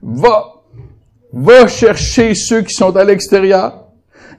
[0.01, 0.54] va
[1.35, 3.85] Va chercher ceux qui sont à l'extérieur.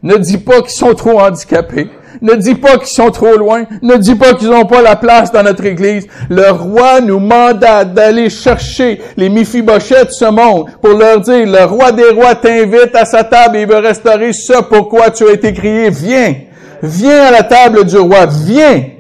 [0.03, 1.89] Ne dis pas qu'ils sont trop handicapés.
[2.23, 3.65] Ne dis pas qu'ils sont trop loin.
[3.83, 6.07] Ne dis pas qu'ils n'ont pas la place dans notre église.
[6.31, 11.65] Le roi nous mandate d'aller chercher les Mephibosheth de ce monde pour leur dire, le
[11.65, 15.33] roi des rois t'invite à sa table et il veut restaurer ce pourquoi tu as
[15.33, 15.91] été crié.
[15.91, 16.35] Viens.
[16.83, 18.25] Viens à la table du roi.
[18.25, 18.96] Viens.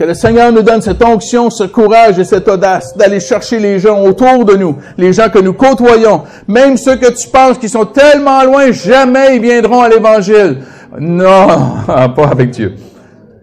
[0.00, 3.78] Que le Seigneur nous donne cette onction, ce courage et cette audace d'aller chercher les
[3.78, 7.68] gens autour de nous, les gens que nous côtoyons, même ceux que tu penses qui
[7.68, 10.62] sont tellement loin, jamais ils viendront à l'Évangile.
[10.98, 12.76] Non, pas avec Dieu.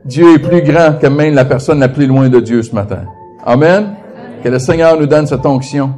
[0.04, 3.04] Dieu est plus grand que même la personne la plus loin de Dieu ce matin.
[3.46, 3.94] Amen.
[4.44, 5.92] Que le Seigneur nous donne cette onction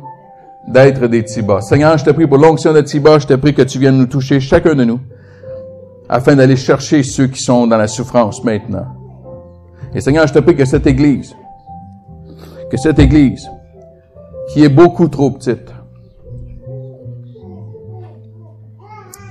[0.67, 1.61] d'être des tibas.
[1.61, 4.07] Seigneur, je te prie pour l'onction de tibas, je te prie que tu viennes nous
[4.07, 4.99] toucher chacun de nous
[6.09, 8.98] afin d'aller chercher ceux qui sont dans la souffrance maintenant.
[9.93, 11.35] Et Seigneur, je te prie que cette Église,
[12.69, 13.49] que cette Église,
[14.49, 15.73] qui est beaucoup trop petite,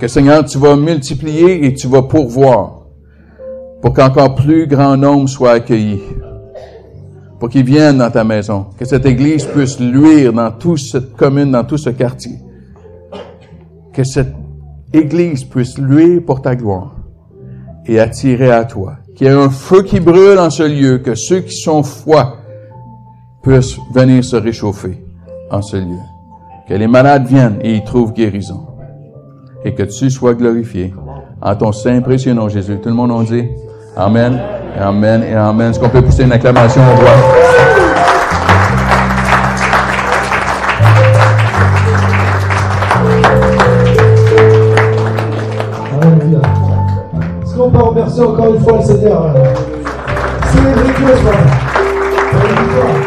[0.01, 2.87] que Seigneur, tu vas multiplier et tu vas pourvoir
[3.83, 6.01] pour qu'encore plus grand nombre soit accueilli,
[7.39, 11.53] pour qu'ils viennent dans ta maison, que cette Église puisse luire dans toute cette commune,
[11.53, 12.39] dans tout ce quartier,
[13.93, 14.35] que cette
[14.93, 16.97] Église puisse luire pour ta gloire
[17.87, 21.17] et attirer à toi qu'il y ait un feu qui brûle en ce lieu, que
[21.17, 22.37] ceux qui sont froids
[23.43, 25.05] puissent venir se réchauffer
[25.51, 25.99] en ce lieu.
[26.69, 28.67] Que les malades viennent et y trouvent guérison.
[29.65, 30.95] Et que tu sois glorifié
[31.43, 32.79] en ton saint précieux nom, Jésus.
[32.81, 33.49] Tout le monde en dit
[33.97, 34.39] Amen,
[34.79, 35.71] Amen, et Amen.
[35.71, 37.68] Est-ce qu'on peut pousser une acclamation au roi?
[48.23, 49.35] Encore une fois le Seigneur.
[50.51, 52.98] Célébrez Dieu ce